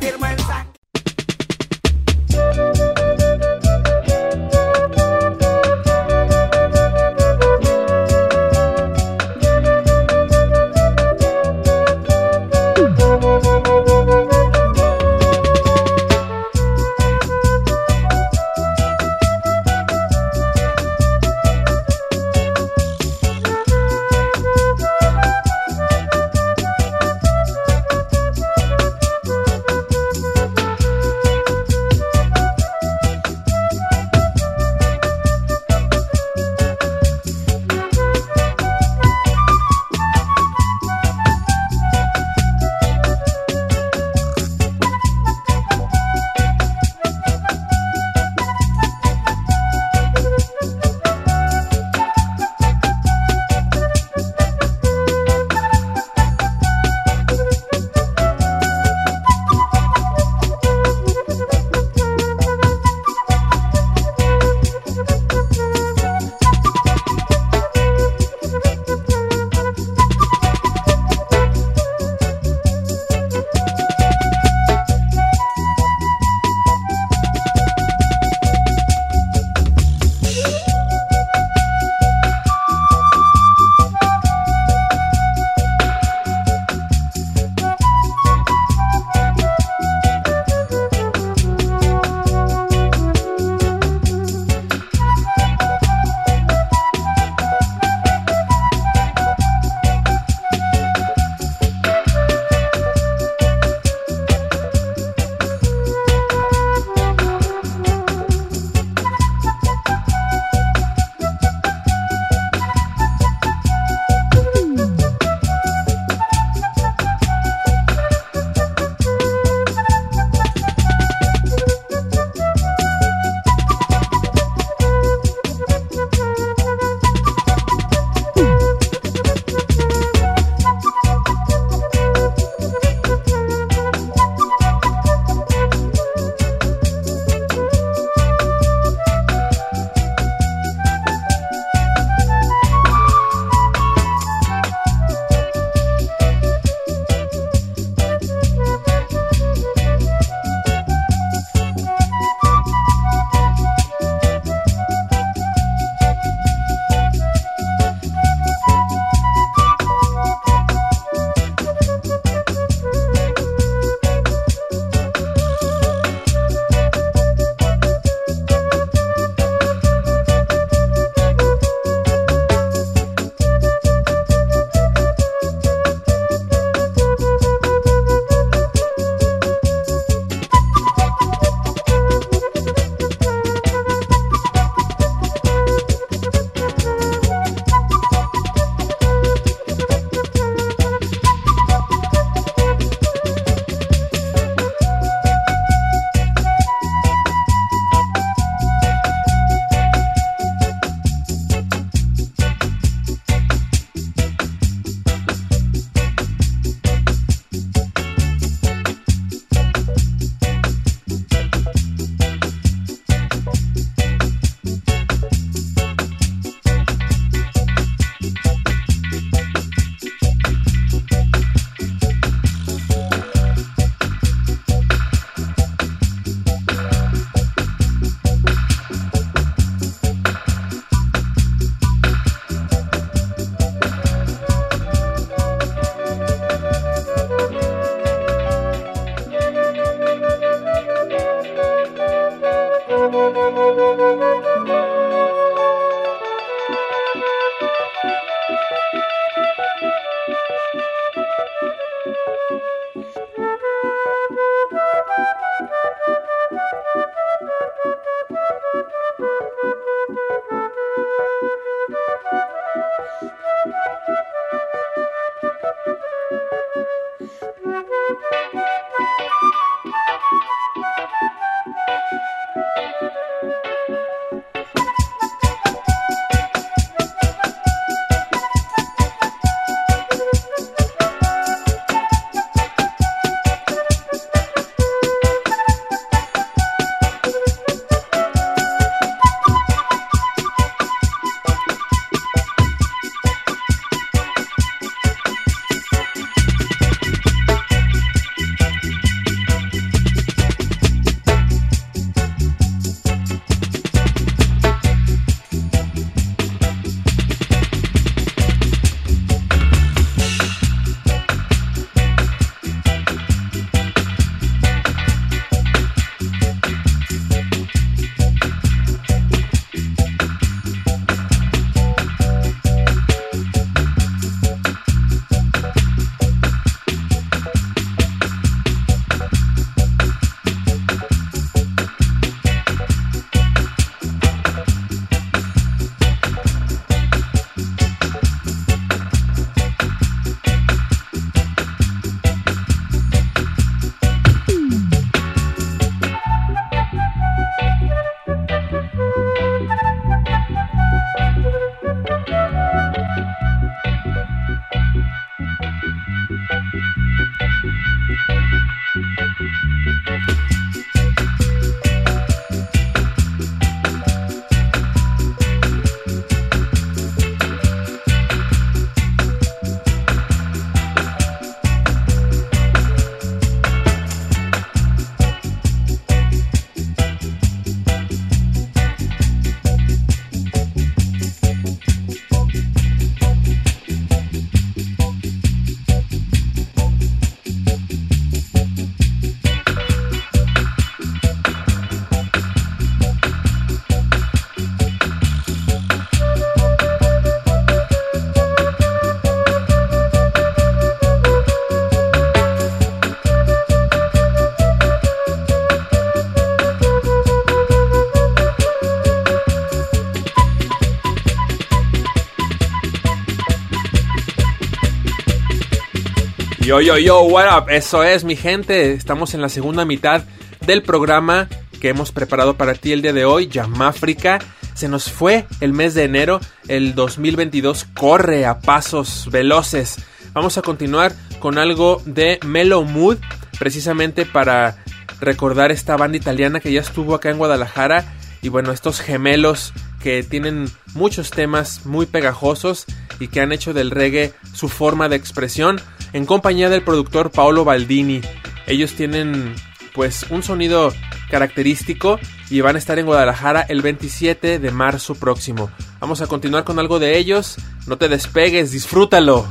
Yo, 416.69 416.83
yo, 416.83 416.99
yo, 416.99 417.23
what 417.23 417.47
up? 417.47 417.71
Eso 417.71 418.05
es, 418.05 418.25
mi 418.25 418.37
gente. 418.37 418.93
Estamos 418.93 419.33
en 419.33 419.41
la 419.41 419.49
segunda 419.49 419.87
mitad 419.87 420.25
del 420.67 420.83
programa 420.83 421.49
que 421.81 421.89
hemos 421.89 422.13
preparado 422.13 422.59
para 422.59 422.75
ti 422.75 422.93
el 422.93 423.01
día 423.01 423.15
de 423.15 423.25
hoy, 423.25 423.49
Yamáfrica. 423.49 424.39
Se 424.75 424.87
nos 424.87 425.11
fue 425.11 425.47
el 425.63 425.73
mes 425.73 425.95
de 425.95 426.05
enero, 426.05 426.41
el 426.69 426.95
2022 426.95 427.87
corre 427.95 428.45
a 428.45 428.61
pasos 428.61 429.31
veloces. 429.33 429.97
Vamos 430.35 430.59
a 430.59 430.63
continuar 430.63 431.15
con 431.39 431.57
algo 431.57 432.03
de 432.05 432.39
Mellow 432.45 432.85
Mood, 432.85 433.17
precisamente 433.59 434.27
para 434.27 434.77
recordar 435.23 435.73
esta 435.73 435.97
banda 435.97 436.19
italiana 436.19 436.61
que 436.61 436.71
ya 436.71 436.83
estuvo 436.83 437.15
acá 437.15 437.31
en 437.31 437.39
Guadalajara. 437.39 438.05
Y 438.43 438.51
bueno, 438.51 438.73
estos 438.73 439.01
gemelos 439.01 439.73
que 440.03 440.23
tienen 440.23 440.71
muchos 440.93 441.31
temas 441.31 441.87
muy 441.87 442.05
pegajosos 442.05 442.85
y 443.21 443.29
que 443.29 443.41
han 443.41 443.53
hecho 443.53 443.73
del 443.73 443.91
reggae 443.91 444.35
su 444.53 444.69
forma 444.69 445.09
de 445.09 445.17
expresión 445.17 445.81
en 446.13 446.27
compañía 446.27 446.69
del 446.69 446.83
productor 446.83 447.31
Paolo 447.31 447.65
Baldini. 447.65 448.21
Ellos 448.67 448.95
tienen 448.95 449.55
pues 449.95 450.27
un 450.31 450.43
sonido 450.43 450.93
característico 451.31 452.19
y 452.51 452.61
van 452.61 452.77
a 452.77 452.79
estar 452.79 452.99
en 452.99 453.07
Guadalajara 453.07 453.63
el 453.63 453.83
27 453.83 454.59
de 454.59 454.71
marzo 454.71 455.15
próximo. 455.15 455.71
Vamos 456.01 456.21
a 456.21 456.27
continuar 456.27 456.65
con 456.65 456.79
algo 456.79 456.99
de 456.99 457.19
ellos. 457.19 457.57
No 457.87 457.99
te 457.99 458.09
despegues, 458.09 458.71
disfrútalo. 458.73 459.47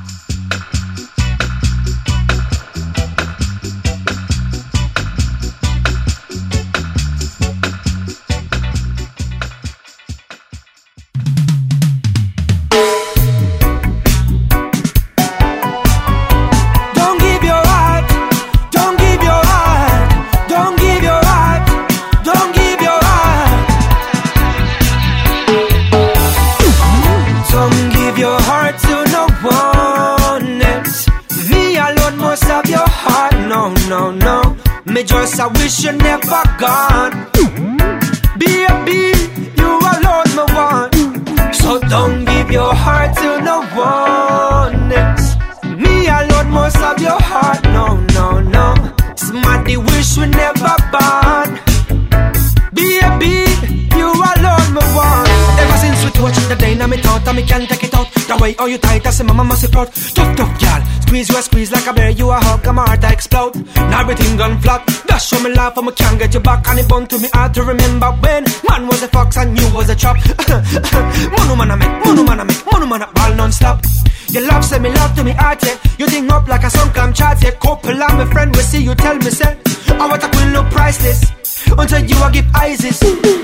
Say 59.18 59.24
mama 59.26 59.44
must 59.44 59.66
be 59.66 59.72
proud. 59.72 59.92
Tough, 59.92 60.36
tough, 60.38 60.54
girl. 60.62 60.82
Squeeze 61.02 61.30
you 61.30 61.38
a 61.38 61.42
squeeze 61.42 61.72
like 61.72 61.88
a 61.88 61.94
bear, 61.94 62.10
you 62.12 62.30
a 62.30 62.38
hug, 62.40 62.66
my 62.76 62.86
heart 62.86 63.04
I 63.04 63.12
explode. 63.14 63.56
Now 63.76 64.02
everything 64.02 64.38
gone 64.38 64.60
flat. 64.62 64.86
That 65.08 65.18
show 65.18 65.40
me 65.42 65.50
laugh, 65.54 65.78
and 65.78 65.88
me 65.88 65.94
can't 65.94 66.20
get 66.20 66.34
you 66.34 66.40
back. 66.40 66.68
And 66.68 66.80
it 66.80 66.88
bun 66.88 67.08
to 67.08 67.18
me 67.18 67.28
hard 67.34 67.54
to 67.56 67.64
remember 67.64 68.12
when 68.22 68.46
man 68.70 68.88
was 68.88 69.02
a 69.02 69.08
fox 69.08 69.38
and 69.38 69.58
you 69.58 69.68
was 69.74 69.90
a 69.90 69.96
chop. 69.96 70.18
Mono 71.34 71.56
man 71.56 71.72
I 71.72 71.76
make, 71.76 72.06
mono 72.06 72.24
man 72.24 72.40
I 72.40 72.44
make, 72.44 72.64
mono 72.72 72.86
man 72.86 73.02
I 73.04 73.12
ball 73.12 73.34
non-stop. 73.36 73.84
Your 74.30 74.46
love 74.48 74.64
say 74.64 74.80
me 74.80 74.90
love 74.90 75.16
to 75.16 75.24
me 75.24 75.32
heart, 75.32 75.64
yeah. 75.64 75.78
You 75.98 76.08
think 76.08 76.30
up 76.32 76.48
like 76.48 76.64
a 76.64 76.70
song 76.70 76.92
come 76.94 77.14
chart, 77.14 77.42
yeah. 77.42 77.52
Couple 77.52 77.92
of 77.92 78.14
my 78.14 78.26
friend 78.32 78.56
we 78.56 78.62
see 78.62 78.84
you 78.84 78.94
tell 78.94 79.16
me 79.16 79.32
say, 79.32 79.58
oh, 79.90 79.98
I 80.00 80.08
want 80.08 80.24
a 80.24 80.30
queen 80.30 80.54
look 80.54 80.70
priceless. 80.70 81.32
Until 81.68 82.04
you 82.06 82.24
a 82.24 82.32
give 82.32 82.46
ISIS. 82.54 83.37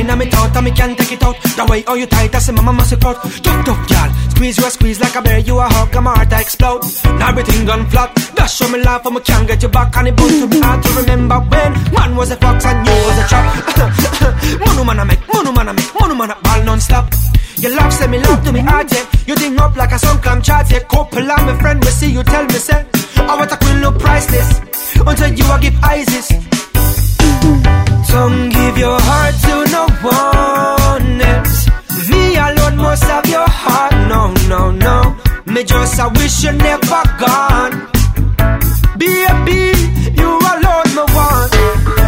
in 0.00 0.18
me 0.18 0.26
thought 0.26 0.56
and 0.56 0.64
me 0.64 0.70
can't 0.72 0.96
take 0.98 1.12
it 1.12 1.22
out. 1.22 1.36
The 1.42 1.66
way 1.68 1.82
how 1.82 1.94
you 1.94 2.06
tight, 2.06 2.34
I 2.34 2.38
say 2.38 2.52
mama 2.52 2.72
must 2.72 2.90
support. 2.90 3.16
Yup, 3.44 3.66
yup, 3.66 3.90
y'all. 3.90 4.10
Squeeze 4.30 4.56
you, 4.58 4.64
I 4.64 4.68
squeeze 4.70 5.00
like 5.00 5.14
a 5.16 5.22
bear 5.22 5.38
You 5.38 5.58
a 5.58 5.68
hug 5.68 5.94
and 5.94 6.04
my 6.04 6.16
heart 6.16 6.32
I 6.32 6.40
explode 6.40 6.80
Now 7.18 7.28
everything 7.28 7.66
gone 7.66 7.84
flat. 7.90 8.14
That's 8.34 8.54
show 8.54 8.68
me 8.68 8.80
life 8.82 9.04
and 9.04 9.14
me 9.14 9.20
can't 9.20 9.46
get 9.46 9.62
you 9.62 9.68
back. 9.68 9.96
And 9.96 10.08
it 10.08 10.16
bound 10.16 10.30
to 10.40 10.46
me 10.48 10.60
hard 10.60 10.82
to 10.82 10.90
remember 11.00 11.38
when 11.40 11.72
Man 11.92 12.16
was 12.16 12.30
a 12.30 12.36
fox 12.36 12.64
and 12.64 12.86
you 12.86 12.92
was 12.92 13.18
a 13.18 13.28
trap. 13.28 13.46
Mono 14.64 14.84
man 14.84 15.00
I 15.00 15.04
make, 15.04 15.22
mono 15.28 15.52
man 15.52 15.68
I 15.68 15.72
make 15.72 15.92
Mono 16.00 16.14
man 16.14 16.30
I 16.30 16.40
ball 16.40 16.64
non-stop. 16.64 17.12
Your 17.58 17.76
love 17.76 17.92
send 17.92 18.12
me 18.12 18.18
love 18.18 18.42
to 18.44 18.52
me 18.52 18.60
heart, 18.60 18.90
yeah. 18.90 19.04
You 19.26 19.34
ding 19.34 19.58
up 19.58 19.76
like 19.76 19.92
a 19.92 19.98
sun 19.98 20.18
clam 20.22 20.40
chart, 20.40 20.70
yeah. 20.70 20.80
Couple 20.88 21.30
of 21.30 21.44
my 21.44 21.58
friend, 21.60 21.84
we 21.84 21.90
see 21.90 22.10
you 22.10 22.22
tell 22.22 22.44
me, 22.46 22.54
say, 22.54 22.86
I 23.16 23.36
want 23.36 23.52
a 23.52 23.56
queen 23.58 23.82
look 23.82 23.98
priceless. 23.98 24.60
Until 24.96 25.32
you 25.34 25.44
are 25.44 25.60
give 25.60 25.74
ISIS. 25.84 27.79
Don't 28.10 28.48
give 28.50 28.76
your 28.78 28.98
heart 29.00 29.34
to 29.46 29.54
no 29.76 29.84
one 30.02 31.20
else. 31.20 31.68
Me 32.08 32.36
alone 32.36 32.76
must 32.76 33.04
have 33.04 33.26
your 33.26 33.48
heart. 33.48 33.92
No, 34.08 34.20
no, 34.48 34.70
no. 34.72 35.16
Me 35.46 35.62
just 35.64 35.98
I 36.00 36.06
wish 36.08 36.42
you 36.44 36.52
never 36.52 37.02
gone. 37.22 37.74
Baby, 38.98 39.62
you 40.20 40.30
alone 40.52 40.90
me 40.96 41.04
want. 41.14 41.52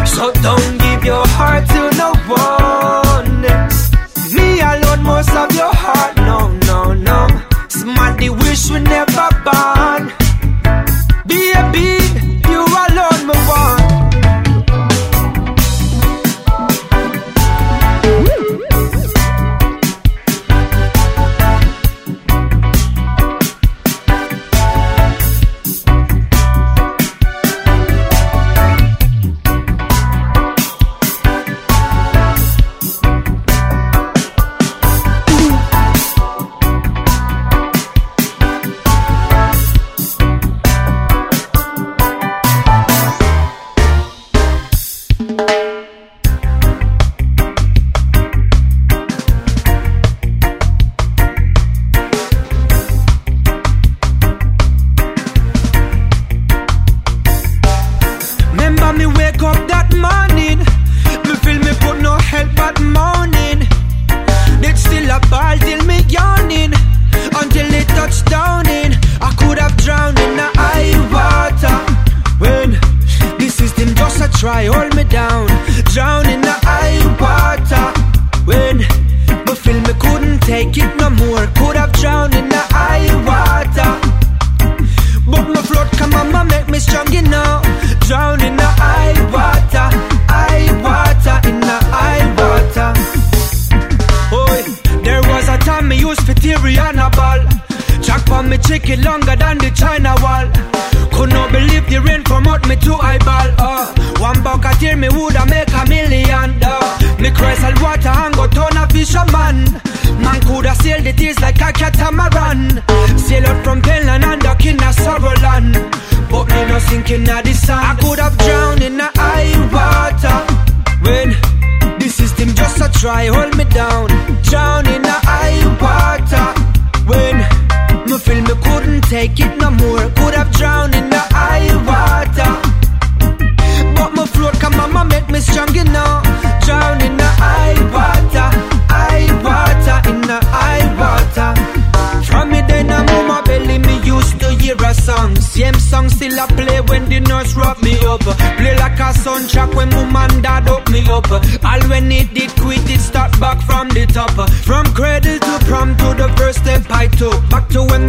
So 0.07 0.31
don't 0.45 0.77
give 0.83 1.05
your 1.05 1.25
heart 1.37 1.63
to 1.73 1.81
no 2.01 2.09
one 2.27 3.45
else. 3.45 3.91
Me 4.33 4.59
alone 4.59 5.03
must 5.03 5.29
have 5.29 5.53
your 5.55 5.73
heart. 5.73 6.15
No, 6.17 6.39
no, 6.69 6.93
no. 6.93 7.19
Somebody 7.69 8.29
wish 8.29 8.69
we 8.71 8.79
never. 8.81 9.12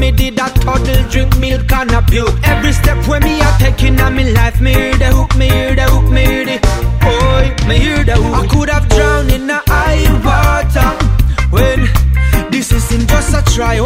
me 0.04 0.10
did 0.12 0.38
a 0.38 0.48
toddle, 0.64 1.02
drink 1.08 1.38
milk 1.38 1.72
and 1.72 1.90
a 1.92 2.02
puke. 2.02 2.36
Every 2.44 2.72
step 2.72 2.98
where 3.08 3.20
me 3.20 3.40
a 3.40 3.50
taking 3.58 3.98
on 4.00 4.14
me 4.16 4.32
life, 4.32 4.60
me 4.60 4.72
hear 4.74 4.96
the 4.96 5.08
hook, 5.16 5.34
me 5.36 5.48
hear 5.48 5.74
the 5.74 5.86
hoop, 5.92 6.10
me 6.12 6.22
hear 6.26 6.44
the 6.44 6.56
boy, 7.04 7.44
me 7.68 7.76
hear 7.78 8.04
the 8.04 8.16
hoop. 8.16 8.34
I 8.40 8.46
could 8.52 8.68
have 8.68 8.86
drowned 8.88 9.30
in 9.32 9.46
the 9.46 9.60
high 9.66 10.04
water 10.26 10.90
when 11.54 11.78
this 12.50 12.70
isn't 12.72 13.08
just 13.08 13.34
a 13.38 13.42
try. 13.54 13.78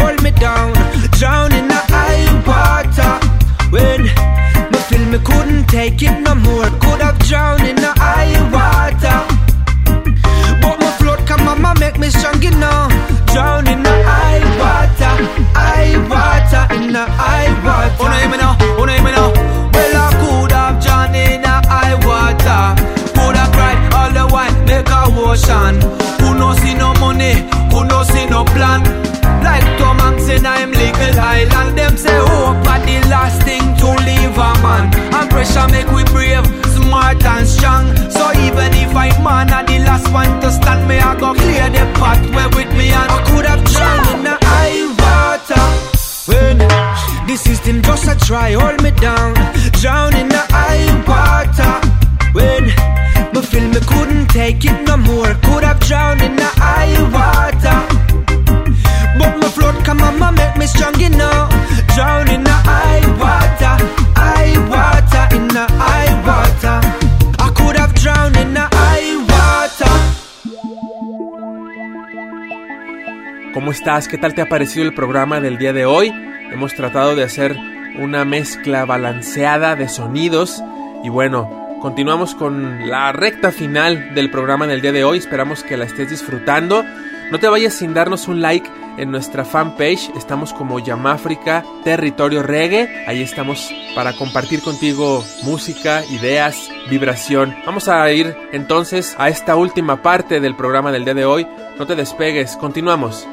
estás? 73.99 74.09
¿Qué 74.09 74.19
tal 74.19 74.35
te 74.35 74.43
ha 74.43 74.49
parecido 74.49 74.85
el 74.85 74.95
programa 74.95 75.41
del 75.41 75.59
día 75.59 75.73
de 75.73 75.85
hoy? 75.85 76.13
Hemos 76.53 76.75
tratado 76.75 77.17
de 77.17 77.25
hacer 77.25 77.57
una 77.99 78.25
mezcla 78.25 78.85
balanceada 78.85 79.75
de 79.75 79.89
sonidos 79.89 80.63
y 81.03 81.09
bueno, 81.09 81.79
continuamos 81.81 82.35
con 82.35 82.89
la 82.89 83.13
recta 83.13 83.51
final 83.51 84.15
del 84.15 84.31
programa 84.31 84.67
del 84.67 84.83
día 84.83 84.93
de 84.93 85.05
hoy. 85.05 85.19
Esperamos 85.19 85.65
que 85.65 85.77
la 85.77 85.85
estés 85.85 86.11
disfrutando. 86.11 86.85
No 87.33 87.41
te 87.41 87.49
vayas 87.49 87.75
sin 87.75 87.93
darnos 87.93 88.29
un 88.29 88.41
like 88.41 88.71
en 88.99 89.11
nuestra 89.11 89.45
fanpage. 89.45 90.11
Estamos 90.17 90.53
como 90.53 90.79
Yamáfrica 90.79 91.65
Territorio 91.83 92.43
Reggae. 92.43 93.05
Ahí 93.07 93.23
estamos 93.23 93.73
para 93.97 94.13
compartir 94.13 94.63
contigo 94.63 95.25
música, 95.43 96.05
ideas, 96.11 96.71
vibración. 96.89 97.57
Vamos 97.67 97.89
a 97.89 98.11
ir 98.13 98.37
entonces 98.53 99.17
a 99.19 99.29
esta 99.29 99.57
última 99.57 100.03
parte 100.03 100.41
del 100.41 100.55
programa 100.55 100.93
del 100.93 101.05
día 101.05 101.15
de 101.15 101.25
hoy. 101.25 101.47
No 101.79 101.87
te 101.87 101.97
despegues, 101.97 102.57
continuamos. 102.57 103.27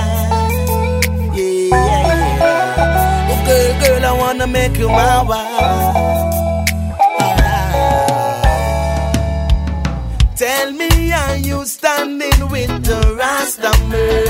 Yeah, 1.35 1.43
yeah, 1.71 2.07
yeah. 2.39 3.31
Oh, 3.31 3.39
girl, 3.47 3.71
girl, 3.81 4.03
I 4.05 4.13
wanna 4.17 4.47
make 4.47 4.77
you 4.77 4.89
my 4.89 5.23
wife. 5.23 6.27
Tell 10.35 10.71
me, 10.71 11.11
are 11.11 11.37
you 11.37 11.65
standing 11.65 12.49
with 12.49 12.73
the 12.89 13.01
Rastaman? 13.19 14.27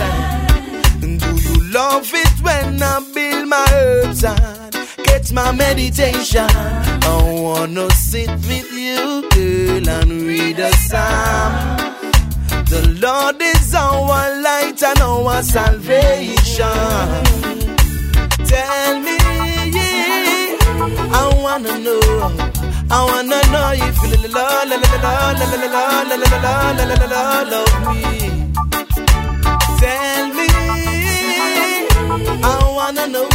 Do 1.02 1.30
you 1.46 1.56
love 1.74 2.10
it 2.14 2.36
when 2.42 2.82
I 2.82 3.00
build 3.14 3.48
my 3.50 3.66
herbs 3.74 4.24
and 4.24 4.74
get 5.04 5.32
my 5.34 5.52
meditation? 5.52 6.50
I 6.50 7.42
wanna 7.42 7.90
sit 7.92 8.30
with 8.30 8.72
you, 8.72 9.28
girl, 9.32 9.90
and 9.90 10.12
read 10.22 10.60
a 10.60 10.72
psalm. 10.74 11.87
Lord 13.00 13.40
is 13.40 13.76
our 13.76 14.42
light 14.42 14.82
and 14.82 15.02
our 15.02 15.44
salvation. 15.44 16.66
Tell 18.50 19.00
me, 19.06 19.18
I 21.14 21.24
wanna 21.44 21.78
know. 21.78 22.02
I 22.90 23.06
wanna 23.06 23.40
know 23.52 23.70
if 23.86 23.98
you 24.02 24.10
la 24.34 24.64
la 24.64 24.78
la 24.82 24.88
la 25.04 25.32
la 25.38 25.46
la 26.10 26.86
la 26.86 27.08
la 27.14 27.24
love 27.52 27.78
me. 27.94 28.04
Tell 29.78 30.28
me, 30.34 30.48
I 32.42 32.58
wanna 32.78 33.06
know, 33.14 33.30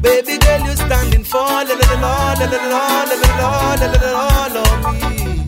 baby 0.00 0.38
girl, 0.38 0.60
you 0.66 0.74
standing 0.74 1.22
for 1.22 1.38
la 1.38 1.62
la 1.62 1.86
la 1.94 2.34
la 2.34 2.46
la 2.46 2.46
la 2.46 3.16
la 3.74 3.86
la 3.86 3.98
la 4.02 4.46
love 4.54 4.84
me. 5.00 5.45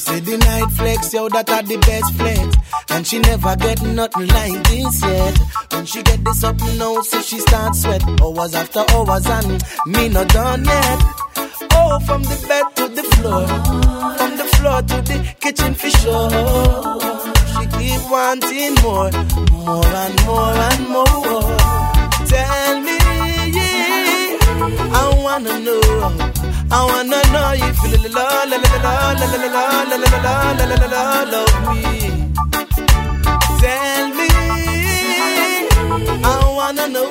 Said 0.00 0.24
the 0.24 0.38
night 0.38 0.70
flex, 0.72 1.12
yo, 1.12 1.28
that 1.28 1.50
are 1.50 1.62
the 1.62 1.76
best 1.76 2.14
flex. 2.14 2.56
And 2.88 3.06
she 3.06 3.18
never 3.18 3.54
get 3.56 3.82
nothing 3.82 4.28
like 4.28 4.64
this 4.64 5.02
yet. 5.02 5.38
When 5.72 5.84
she 5.84 6.02
get 6.02 6.24
this 6.24 6.42
up 6.42 6.56
now, 6.78 7.02
so 7.02 7.20
she 7.20 7.38
start 7.38 7.76
sweat. 7.76 8.02
Hours 8.18 8.54
after 8.54 8.80
hours 8.92 9.26
and 9.26 9.62
me 9.86 10.08
not 10.08 10.28
done 10.28 10.64
yet. 10.64 11.00
Oh, 11.76 12.00
from 12.06 12.22
the 12.22 12.36
bed 12.48 12.64
to 12.76 12.88
the 12.88 13.02
floor. 13.12 13.46
From 14.16 14.36
the 14.38 14.44
floor 14.56 14.80
to 14.80 14.96
the 15.04 15.34
kitchen 15.38 15.74
for 15.74 15.90
sure. 16.00 16.30
She 17.52 17.64
keep 17.76 18.02
wanting 18.10 18.74
more, 18.80 19.10
more 19.52 19.84
and 19.84 20.16
more 20.24 20.56
and 20.70 20.88
more. 20.88 21.56
Tell 22.24 22.80
me, 22.80 22.96
I 24.96 25.20
wanna 25.22 25.60
know. 25.60 26.39
I 26.72 26.80
wanna 26.90 27.20
know 27.32 27.50
if 27.68 27.78
you 27.82 27.98
la 28.14 28.44
la 28.44 28.56
la 28.56 28.68
la 28.84 29.12
la 29.18 29.22
la 29.22 29.26
la 29.26 29.96
la 29.96 30.06
la 30.20 30.64
la 30.64 30.76
la 30.76 30.88
la 30.94 31.02
love 31.32 31.58
me. 31.70 31.82
Tell 33.60 34.06
me, 34.18 34.30
I 36.22 36.36
wanna 36.58 36.86
know, 36.94 37.10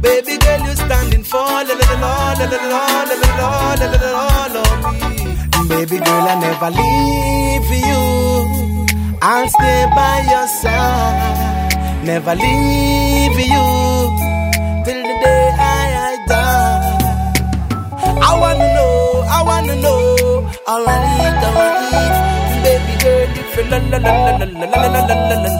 baby 0.00 0.34
girl, 0.38 0.60
you 0.66 0.74
standing 0.76 1.24
for 1.24 1.38
la 1.38 1.74
la 1.80 1.86
la 2.02 2.32
la 2.38 2.44
la 2.44 2.56
la 2.58 3.14
la 3.14 3.74
la 3.80 3.86
la 3.92 4.10
la 4.16 4.46
love 4.54 4.84
me. 4.92 5.68
Baby 5.68 5.96
girl, 5.98 6.26
I 6.32 6.34
never 6.46 6.70
leave 6.80 7.70
you. 7.88 8.02
I'll 9.22 9.48
stay 9.48 9.86
by 9.94 10.16
your 10.32 10.48
side, 10.48 12.04
never 12.04 12.34
leave 12.34 13.38
you 13.54 14.37
I 18.30 18.32
wanna 18.42 18.68
know, 18.76 19.24
I 19.36 19.42
wanna 19.48 19.76
know. 19.76 20.50
All 20.66 20.84
I 20.86 20.96
wanna 20.96 21.24
eat, 21.26 21.44
I 21.46 21.50
wanna. 21.56 22.62
Baby 22.64 22.94
girl, 23.02 23.28
if 23.40 23.56
you 23.56 23.64
la 23.70 23.78
la 23.78 23.98
la 23.98 24.12
la 24.26 24.32
la 24.36 24.46
la 24.46 24.78
la 24.84 24.88
la 24.90 25.12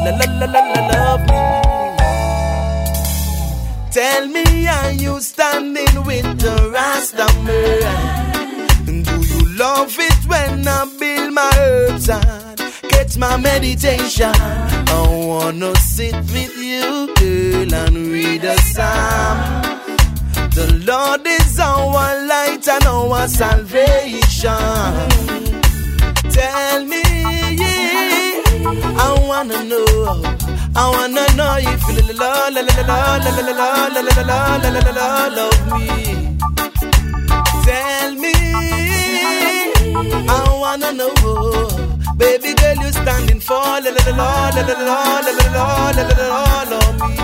la 0.05 0.23
la 0.29 0.47
la 0.53 0.61
la 0.73 0.81
love 0.93 1.25
me. 1.31 1.43
Tell 3.91 4.25
me, 4.29 4.45
are 4.69 4.93
you 4.93 5.21
standing 5.21 5.95
with 6.05 6.29
the 6.45 6.55
Rasta 6.75 7.27
man? 7.47 9.03
Do 9.05 9.15
you 9.31 9.41
love 9.57 9.95
it 9.99 10.21
when 10.27 10.69
I 10.69 10.85
build 11.01 11.33
my 11.33 11.51
herbs 11.57 12.09
and 12.11 12.59
get 12.91 13.17
my 13.17 13.37
meditation? 13.39 14.33
I 14.37 15.07
wanna 15.31 15.75
sit 15.77 16.15
with 16.15 16.57
you, 16.59 17.15
girl, 17.15 17.75
and 17.75 17.97
read 18.13 18.45
a 18.45 18.57
psalm. 18.73 19.78
The 20.59 20.67
Lord 20.91 21.25
is 21.25 21.61
our 21.61 22.27
light 22.27 22.67
and 22.67 22.85
our 22.85 23.29
salvation. 23.29 24.51
Tell 26.35 26.85
me, 26.85 27.03
I 29.07 29.09
wanna 29.29 29.63
know. 29.71 29.87
I 30.75 30.85
wanna 30.95 31.27
know 31.39 31.55
if 31.61 31.83
you 31.95 32.03
love 35.39 35.61
me. 35.79 35.87
Tell 37.63 38.11
me, 38.25 38.35
I 40.27 40.43
wanna 40.63 40.91
know, 40.93 41.15
baby 42.17 42.55
girl, 42.55 42.79
you 42.83 42.91
standing 42.91 43.39
for 43.39 43.63
love 46.73 46.99
me. 47.11 47.17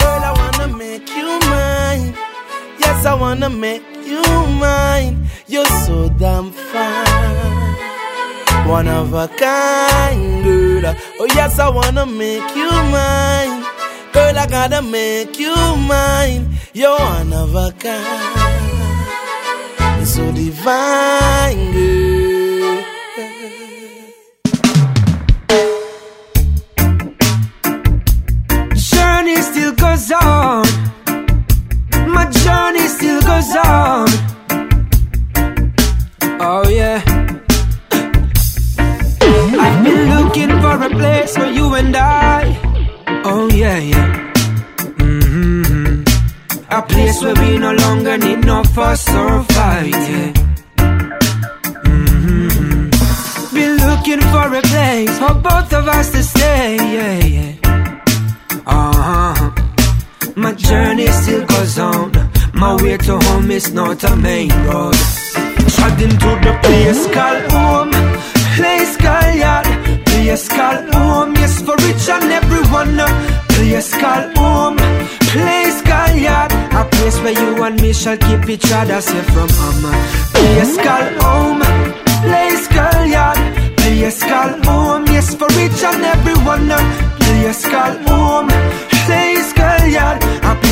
Girl, 0.00 0.22
I 0.28 0.32
wanna 0.36 0.76
make 0.76 1.08
you 1.08 1.38
mine. 1.48 2.25
I 3.06 3.14
wanna 3.14 3.48
make 3.48 3.84
you 4.04 4.22
mine. 4.60 5.28
You're 5.46 5.64
so 5.86 6.08
damn 6.08 6.50
fine. 6.50 7.76
One 8.68 8.88
of 8.88 9.14
a 9.14 9.28
kind, 9.28 10.42
girl. 10.44 10.94
Oh, 11.20 11.28
yes, 11.34 11.58
I 11.60 11.68
wanna 11.68 12.04
make 12.04 12.56
you 12.56 12.68
mine. 12.68 13.64
Girl, 14.12 14.36
I 14.36 14.46
gotta 14.48 14.82
make 14.82 15.38
you 15.38 15.54
mine. 15.54 16.58
You're 16.72 16.98
one 16.98 17.32
of 17.32 17.54
a 17.54 17.70
kind. 17.78 18.76
You're 19.98 20.06
so 20.06 20.32
divine, 20.32 21.72
girl. 21.72 22.05
picture 78.46 78.84
that's 78.86 79.10
here 79.10 79.24
from 79.24 79.48
Play 80.32 80.58
a 80.60 80.64
skull 80.64 81.06
home, 81.20 81.60
play 82.22 82.48
a 82.48 82.56
skull 82.56 83.06
yard. 83.06 83.38
Play 83.76 84.04
a 84.04 84.10
skull 84.10 84.52
home, 84.64 85.04
yes, 85.06 85.34
for 85.34 85.50
each 85.62 85.82
and 85.82 86.04
every 86.04 86.36
one. 86.44 86.68
Play 87.18 87.46
a 87.46 87.52
skull 87.52 87.98
home 88.06 88.25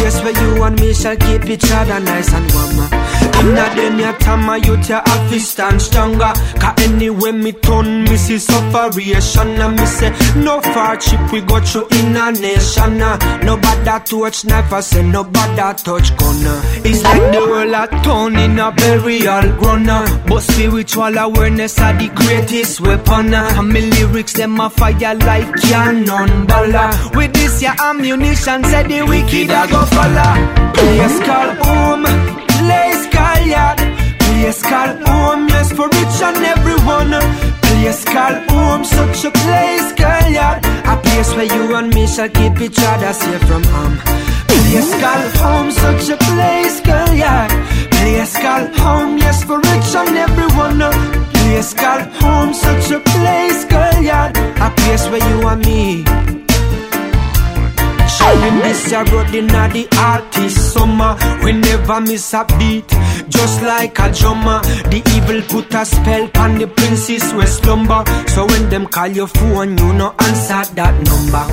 place 0.05 0.23
where 0.23 0.45
you 0.45 0.63
and 0.63 0.81
me 0.81 0.93
shall 0.93 1.17
keep 1.17 1.45
each 1.47 1.71
other 1.73 1.99
nice 2.01 2.33
and 2.35 2.53
warm. 2.53 2.93
Inna 3.41 3.67
them 3.75 3.99
your 3.99 4.13
time, 4.19 4.63
you 4.65 4.77
your 4.89 5.03
have 5.05 5.41
stand 5.41 5.81
stronger. 5.81 6.33
Cause 6.61 6.75
anyway 6.79 7.33
me 7.33 7.53
turn, 7.53 8.05
me 8.05 8.17
see 8.17 8.39
sufferation. 8.39 9.49
And 9.49 9.77
me 9.77 9.87
say, 9.87 10.11
no 10.37 10.61
hardship 10.63 11.33
we 11.33 11.41
go 11.41 11.61
through 11.61 11.89
in 11.99 12.17
a 12.17 12.33
nation. 12.33 12.99
Nobody 13.45 13.85
touch 13.85 14.45
knife, 14.45 14.73
I 14.73 14.81
say 14.81 15.03
nobody 15.03 15.57
touch 15.57 16.17
gun. 16.17 16.37
It's 16.85 17.03
like 17.03 17.33
the 17.33 17.41
world 17.51 17.73
a 17.73 17.85
turn 18.05 18.37
in 18.39 18.59
a 18.59 18.73
burial 18.73 19.57
ground. 19.59 19.87
But 20.29 20.41
spiritual 20.41 21.17
awareness 21.17 21.79
are 21.79 21.95
the 21.95 22.09
greatest 22.09 22.81
weapon. 22.81 23.35
And 23.35 23.69
me 23.69 23.81
lyrics, 23.91 24.35
them 24.35 24.61
a 24.61 24.69
fire 24.71 25.15
like 25.15 25.51
cannon 25.63 26.47
baller. 26.47 27.17
With 27.17 27.33
this 27.33 27.63
your 27.63 27.75
ammunition, 27.81 28.65
say 28.65 28.83
the 28.87 29.03
wicked 29.03 29.51
a 29.51 29.67
go 29.71 29.85
home, 31.63 32.05
place 32.59 33.07
call 33.15 33.47
yard. 33.47 33.79
Place 34.19 34.63
call 34.63 34.91
home, 35.07 35.49
yes 35.49 35.73
for 35.73 35.89
rich 35.89 36.23
and 36.23 36.45
everyone. 36.45 37.15
Called 38.15 38.49
home, 38.51 38.85
such 38.85 39.25
a 39.25 39.31
place, 39.31 39.93
girl, 39.95 40.31
yeah. 40.31 40.59
A 40.93 40.97
place 41.03 41.35
where 41.35 41.45
you 41.45 41.75
and 41.75 41.93
me 41.95 42.07
shall 42.07 42.29
keep 42.29 42.61
each 42.61 42.79
other 42.79 43.13
safe 43.13 43.43
from 43.43 43.63
harm. 43.65 43.99
Called 45.01 45.35
home, 45.37 45.71
such 45.71 46.11
a 46.11 46.17
place, 46.17 46.81
yeah. 46.87 47.49
Place 47.91 48.37
called 48.39 48.75
home, 48.77 49.19
yes, 49.19 49.45
for 49.45 49.59
rich 49.59 49.95
and 50.01 50.17
everyone. 50.17 50.81
Place 51.35 51.75
called 51.75 52.09
home, 52.23 52.55
such 52.55 52.91
a 52.93 53.01
place, 53.01 53.65
girl, 53.65 54.03
yeah. 54.03 54.33
A 54.67 54.71
place 54.77 55.09
where 55.09 55.25
you 55.29 55.49
and 55.49 55.67
me. 55.67 56.05
Showing 58.25 58.59
this 58.61 58.93
a 58.93 59.05
road 59.05 59.35
in 59.35 59.47
the 59.49 59.87
artist 59.99 60.73
summer. 60.73 61.17
We 61.45 61.53
never 61.53 62.01
miss 62.01 62.33
a 62.33 62.45
beat 62.59 62.89
Just 63.29 63.63
like 63.63 63.99
a 63.99 64.11
drummer. 64.13 64.61
The 64.89 65.03
evil 65.15 65.43
put 65.43 65.75
a 65.75 65.85
spell 65.85 66.31
on 66.39 66.59
the 66.59 66.67
princess 66.67 67.33
we 67.35 67.45
slumber. 67.47 68.03
So 68.29 68.47
when 68.47 68.71
them 68.71 68.87
call 68.87 69.09
your 69.09 69.27
phone 69.29 69.77
you 69.77 69.93
no 69.93 70.15
answer 70.21 70.65
that 70.75 70.95
number. 71.05 71.45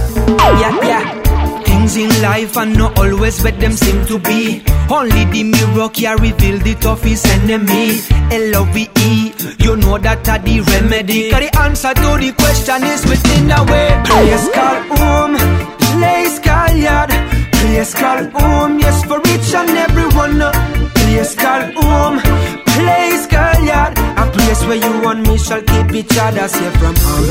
Yeah, 0.62 0.88
yeah. 0.88 1.62
Things 1.64 1.98
in 1.98 2.10
life 2.22 2.56
are 2.56 2.66
not 2.66 2.98
always 2.98 3.44
what 3.44 3.60
them 3.60 3.74
seem 3.74 4.06
to 4.08 4.20
be. 4.20 4.64
Only 4.90 5.26
the 5.26 5.44
mirror 5.44 5.90
can 5.90 6.18
reveal 6.22 6.58
the 6.60 6.76
toughest 6.76 7.28
enemy. 7.28 8.00
L-O-V-E 8.32 9.34
You 9.60 9.76
know 9.76 9.98
that 9.98 10.28
are 10.30 10.40
the 10.40 10.62
remedy. 10.62 11.32
Cause 11.32 11.40
the 11.42 11.60
answer 11.60 11.94
to 11.94 12.10
the 12.18 12.32
question 12.32 12.84
is 12.84 13.04
within 13.06 13.48
the 13.48 13.60
way. 13.72 13.88
Place 14.06 14.48
called 14.56 15.00
home 15.00 15.81
Place 16.02 16.39
called 16.39 16.78
yard 16.78 17.12
Place 17.52 17.93
called 17.93 18.32
home. 18.34 18.80
Yes 18.80 19.06
for 19.06 19.20
each 19.32 19.54
and 19.54 19.70
everyone 19.86 20.41
uh. 20.41 20.52
Place 20.95 21.36
called 21.36 21.76
home. 21.76 22.18
Place 22.66 23.28
yard 23.32 23.93
A 24.18 24.26
place 24.34 24.62
where 24.66 24.82
you 24.86 24.93
and 25.10 25.22
me 25.28 25.38
shall 25.38 25.62
keep 25.62 25.93
each 25.93 26.18
other 26.18 26.47
safe 26.47 26.74
from 26.82 26.95
harm. 27.06 27.28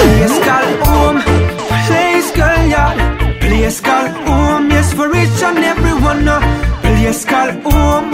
Place 0.00 0.36
called 0.46 0.74
home. 0.88 1.18
Place 1.86 2.30
yard 2.74 2.98
Place 3.40 3.80
called 3.80 4.10
home. 4.26 4.68
Yes 4.68 4.92
for 4.94 5.08
each 5.14 5.40
and 5.48 5.58
everyone 5.58 6.26
uh. 6.26 6.40
Place 6.82 7.24
called 7.24 7.54
home. 7.62 8.10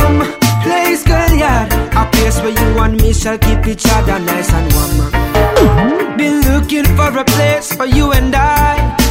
Place 0.65 1.03
called 1.03 1.33
yard 1.41 1.73
A 1.97 2.05
place 2.13 2.39
where 2.43 2.57
you 2.61 2.79
and 2.79 3.01
me 3.01 3.15
shall 3.15 3.39
keep 3.39 3.67
each 3.67 3.87
other 3.87 4.19
nice 4.19 4.53
and 4.53 4.69
warm. 4.75 6.17
Been 6.19 6.43
looking 6.43 6.85
for 6.95 7.11
a 7.17 7.25
place 7.25 7.73
for 7.73 7.87
you 7.87 8.13
and 8.13 8.35
I 8.37 9.04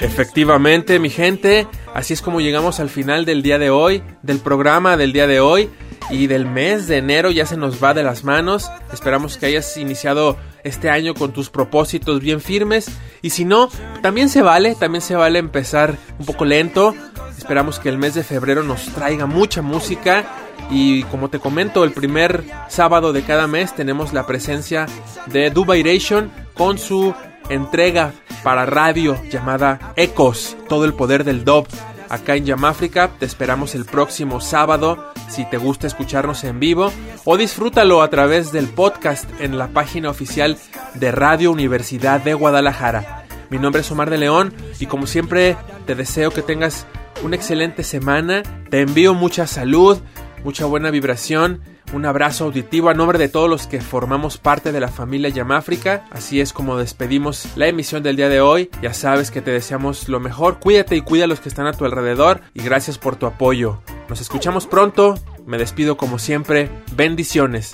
Efectivamente, 0.00 1.00
mi 1.00 1.10
gente, 1.10 1.66
así 1.92 2.14
es 2.14 2.22
como 2.22 2.40
llegamos 2.40 2.78
al 2.78 2.88
final 2.88 3.24
del 3.24 3.42
día 3.42 3.58
de 3.58 3.70
hoy, 3.70 4.02
del 4.22 4.38
programa 4.38 4.96
del 4.96 5.12
día 5.12 5.26
de 5.26 5.40
hoy 5.40 5.68
y 6.10 6.28
del 6.28 6.46
mes 6.46 6.86
de 6.86 6.98
enero 6.98 7.32
ya 7.32 7.46
se 7.46 7.56
nos 7.56 7.82
va 7.82 7.94
de 7.94 8.04
las 8.04 8.22
manos. 8.22 8.70
Esperamos 8.92 9.36
que 9.36 9.46
hayas 9.46 9.76
iniciado 9.76 10.36
este 10.62 10.88
año 10.88 11.14
con 11.14 11.32
tus 11.32 11.50
propósitos 11.50 12.20
bien 12.20 12.40
firmes 12.40 12.86
y 13.22 13.30
si 13.30 13.44
no, 13.44 13.70
también 14.00 14.28
se 14.28 14.40
vale, 14.40 14.76
también 14.76 15.02
se 15.02 15.16
vale 15.16 15.40
empezar 15.40 15.96
un 16.18 16.26
poco 16.26 16.44
lento. 16.44 16.94
Esperamos 17.36 17.80
que 17.80 17.88
el 17.88 17.98
mes 17.98 18.14
de 18.14 18.22
febrero 18.22 18.62
nos 18.62 18.86
traiga 18.94 19.26
mucha 19.26 19.62
música 19.62 20.24
y 20.70 21.02
como 21.04 21.28
te 21.28 21.38
comento, 21.38 21.82
el 21.82 21.92
primer 21.92 22.44
sábado 22.68 23.12
de 23.12 23.22
cada 23.22 23.46
mes 23.46 23.74
tenemos 23.74 24.12
la 24.12 24.26
presencia 24.26 24.86
de 25.26 25.50
Dubairation 25.50 26.30
con 26.54 26.78
su 26.78 27.14
entrega 27.48 28.12
para 28.42 28.66
radio 28.66 29.18
llamada 29.30 29.92
Ecos, 29.96 30.56
todo 30.68 30.84
el 30.84 30.94
poder 30.94 31.24
del 31.24 31.44
dub. 31.44 31.66
Acá 32.08 32.36
en 32.36 32.46
Yamáfrica 32.46 33.10
te 33.18 33.26
esperamos 33.26 33.74
el 33.74 33.84
próximo 33.84 34.40
sábado 34.40 35.12
si 35.28 35.44
te 35.44 35.58
gusta 35.58 35.86
escucharnos 35.86 36.42
en 36.44 36.58
vivo 36.58 36.90
o 37.24 37.36
disfrútalo 37.36 38.00
a 38.00 38.08
través 38.08 38.50
del 38.50 38.66
podcast 38.68 39.28
en 39.40 39.58
la 39.58 39.68
página 39.68 40.08
oficial 40.08 40.56
de 40.94 41.12
Radio 41.12 41.52
Universidad 41.52 42.20
de 42.20 42.34
Guadalajara. 42.34 43.26
Mi 43.50 43.58
nombre 43.58 43.82
es 43.82 43.90
Omar 43.90 44.10
de 44.10 44.18
León 44.18 44.54
y 44.80 44.86
como 44.86 45.06
siempre 45.06 45.56
te 45.86 45.94
deseo 45.94 46.30
que 46.30 46.42
tengas 46.42 46.86
una 47.22 47.36
excelente 47.36 47.82
semana, 47.82 48.42
te 48.70 48.80
envío 48.80 49.14
mucha 49.14 49.46
salud, 49.46 49.98
mucha 50.44 50.64
buena 50.66 50.90
vibración, 50.90 51.60
un 51.92 52.04
abrazo 52.04 52.44
auditivo 52.44 52.88
a 52.88 52.94
nombre 52.94 53.18
de 53.18 53.28
todos 53.28 53.48
los 53.48 53.66
que 53.66 53.80
formamos 53.80 54.38
parte 54.38 54.72
de 54.72 54.80
la 54.80 54.88
familia 54.88 55.30
Yamáfrica. 55.30 56.04
Así 56.10 56.40
es 56.40 56.52
como 56.52 56.76
despedimos 56.76 57.48
la 57.56 57.66
emisión 57.66 58.02
del 58.02 58.16
día 58.16 58.28
de 58.28 58.40
hoy. 58.40 58.70
Ya 58.82 58.94
sabes 58.94 59.30
que 59.30 59.40
te 59.40 59.50
deseamos 59.50 60.08
lo 60.08 60.20
mejor. 60.20 60.58
Cuídate 60.58 60.96
y 60.96 61.00
cuida 61.00 61.24
a 61.24 61.28
los 61.28 61.40
que 61.40 61.48
están 61.48 61.66
a 61.66 61.72
tu 61.72 61.84
alrededor. 61.84 62.40
Y 62.54 62.62
gracias 62.62 62.98
por 62.98 63.16
tu 63.16 63.26
apoyo. 63.26 63.80
Nos 64.08 64.20
escuchamos 64.20 64.66
pronto. 64.66 65.18
Me 65.46 65.58
despido 65.58 65.96
como 65.96 66.18
siempre. 66.18 66.70
Bendiciones. 66.94 67.72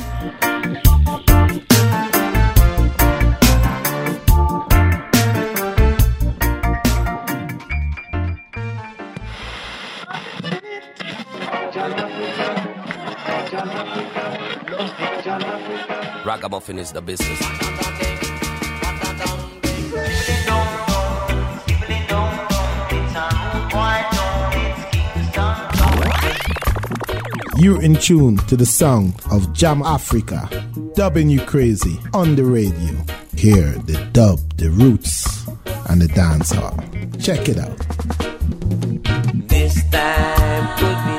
ragamuffin 16.35 16.81
is 16.81 16.91
the 16.91 17.01
business. 17.01 17.41
You're 27.57 27.81
in 27.81 27.95
tune 27.95 28.37
to 28.49 28.57
the 28.57 28.67
sound 28.67 29.15
of 29.31 29.53
Jam 29.53 29.83
Africa, 29.83 30.49
dubbing 30.97 31.31
you 31.31 31.41
crazy 31.41 32.01
on 32.13 32.35
the 32.35 32.45
radio. 32.45 32.95
Hear 33.37 33.71
the 33.87 34.05
dub, 34.13 34.41
the 34.57 34.71
roots, 34.71 35.47
and 35.89 36.03
the 36.03 36.09
dancehall. 36.09 36.75
Check 37.23 37.49
it 37.49 37.59
out. 37.59 37.79
This 39.49 39.89
time 39.89 40.79
could 40.79 40.99
be 41.07 41.14